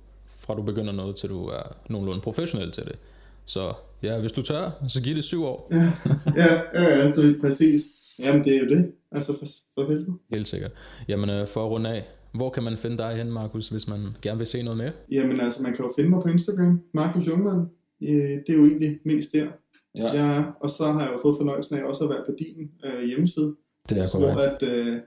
fra 0.49 0.55
du 0.55 0.63
begynder 0.63 0.93
noget, 0.93 1.17
til 1.17 1.29
du 1.29 1.45
er 1.47 1.77
nogenlunde 1.91 2.21
professionel 2.21 2.71
til 2.71 2.85
det. 2.85 2.99
Så 3.47 3.73
ja, 4.03 4.21
hvis 4.21 4.33
du 4.33 4.43
tør, 4.43 4.71
så 4.89 5.03
giv 5.03 5.15
det 5.15 5.25
syv 5.25 5.45
år. 5.45 5.69
ja, 5.73 5.93
ja, 6.37 6.63
ja, 6.75 6.97
ja 6.99 7.13
så 7.13 7.35
præcis. 7.41 7.83
Jamen, 8.19 8.45
det 8.45 8.57
er 8.57 8.61
jo 8.61 8.67
det. 8.77 8.93
Altså, 9.13 9.33
for, 9.39 9.47
for 9.75 9.89
helvede. 9.89 10.13
Helt 10.35 10.49
sikkert. 10.49 10.71
Jamen, 11.09 11.31
øh, 11.31 11.47
for 11.47 11.65
at 11.65 11.71
runde 11.71 11.91
af, 11.91 12.05
hvor 12.35 12.51
kan 12.51 12.63
man 12.63 12.77
finde 12.77 12.97
dig 12.99 13.11
hen, 13.17 13.33
Markus, 13.33 13.69
hvis 13.69 13.89
man 13.89 14.01
gerne 14.23 14.39
vil 14.39 14.47
se 14.47 14.63
noget 14.63 14.77
mere? 14.79 14.93
Jamen, 15.13 15.41
altså, 15.41 15.63
man 15.63 15.73
kan 15.77 15.85
jo 15.85 15.93
finde 15.97 16.11
mig 16.11 16.23
på 16.23 16.29
Instagram. 16.29 16.81
Markus 16.95 17.27
Jungmann. 17.27 17.61
Øh, 18.03 18.09
Det 18.47 18.49
er 18.49 18.55
jo 18.55 18.65
egentlig 18.65 18.99
mest 19.05 19.33
der, 19.33 19.47
Ja. 19.95 20.11
jeg 20.13 20.37
er. 20.39 20.45
Og 20.61 20.71
så 20.71 20.85
har 20.93 21.01
jeg 21.03 21.13
jo 21.15 21.19
fået 21.23 21.37
fornøjelsen 21.37 21.77
af 21.79 21.83
også 21.83 22.05
at 22.05 22.11
være 22.11 22.23
på 22.27 22.33
din 22.39 22.71
øh, 22.85 23.09
hjemmeside. 23.09 23.55
Det 23.89 23.99
er 23.99 24.19
hvor 24.19 24.33
korrekt. 24.35 24.63
at, 24.63 24.69
øh, 24.87 25.01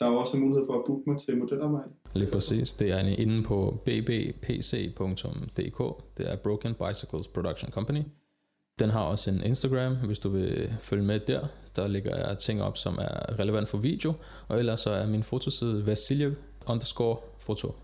der 0.00 0.06
er 0.06 0.10
også 0.10 0.36
mulighed 0.36 0.66
for 0.66 0.74
at 0.78 0.82
booke 0.86 1.10
mig 1.10 1.20
til 1.20 1.36
modelarbejde. 1.38 1.90
Lige 2.14 2.30
præcis. 2.30 2.72
Det 2.72 2.90
er 2.90 2.98
inde 2.98 3.42
på 3.42 3.80
bbpc.dk. 3.84 6.02
Det 6.18 6.30
er 6.32 6.36
Broken 6.36 6.74
Bicycles 6.74 7.26
Production 7.28 7.70
Company. 7.70 8.02
Den 8.78 8.90
har 8.90 9.00
også 9.00 9.30
en 9.30 9.42
Instagram, 9.44 9.96
hvis 9.96 10.18
du 10.18 10.28
vil 10.28 10.72
følge 10.80 11.02
med 11.04 11.20
der. 11.20 11.46
Der 11.76 11.86
lægger 11.88 12.16
jeg 12.28 12.38
ting 12.38 12.62
op, 12.62 12.76
som 12.76 12.98
er 13.00 13.38
relevant 13.38 13.68
for 13.68 13.78
video. 13.78 14.12
Og 14.48 14.58
ellers 14.58 14.80
så 14.80 14.90
er 14.90 15.06
min 15.06 15.22
fotoside 15.22 15.86
Vasiljev 15.86 16.34
underscore 16.66 17.16
foto. 17.38 17.74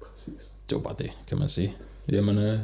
Præcis. 0.00 0.50
Det 0.70 0.76
var 0.76 0.82
bare 0.82 0.94
det, 0.98 1.10
kan 1.28 1.38
man 1.38 1.48
sige. 1.48 1.76
Jamen, 2.12 2.38
øh, 2.38 2.58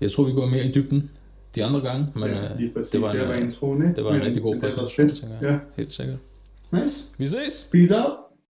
jeg 0.00 0.10
tror, 0.10 0.24
vi 0.24 0.32
går 0.32 0.46
mere 0.46 0.64
i 0.64 0.72
dybden 0.72 1.10
de 1.54 1.64
andre 1.64 1.80
gange, 1.80 2.06
men 2.14 2.24
ja, 2.30 2.44
øh, 2.52 2.60
det 2.92 3.00
var 3.00 3.10
en, 3.12 3.18
det 3.18 3.28
var 3.28 3.34
introen, 3.34 3.82
ikke? 3.82 3.94
det 3.96 4.04
var 4.04 4.10
en 4.10 4.16
Men- 4.18 4.26
rigtig 4.26 4.42
god 4.42 4.60
præsentation, 4.60 5.10
tænker 5.10 5.36
jeg. 5.40 5.50
Ja, 5.50 5.58
Helt 5.76 5.92
sikkert. 5.94 6.18
nice. 6.72 7.08
Vi 7.18 7.26
ses! 7.28 7.68
Peace 7.72 7.96
out. 7.96 8.12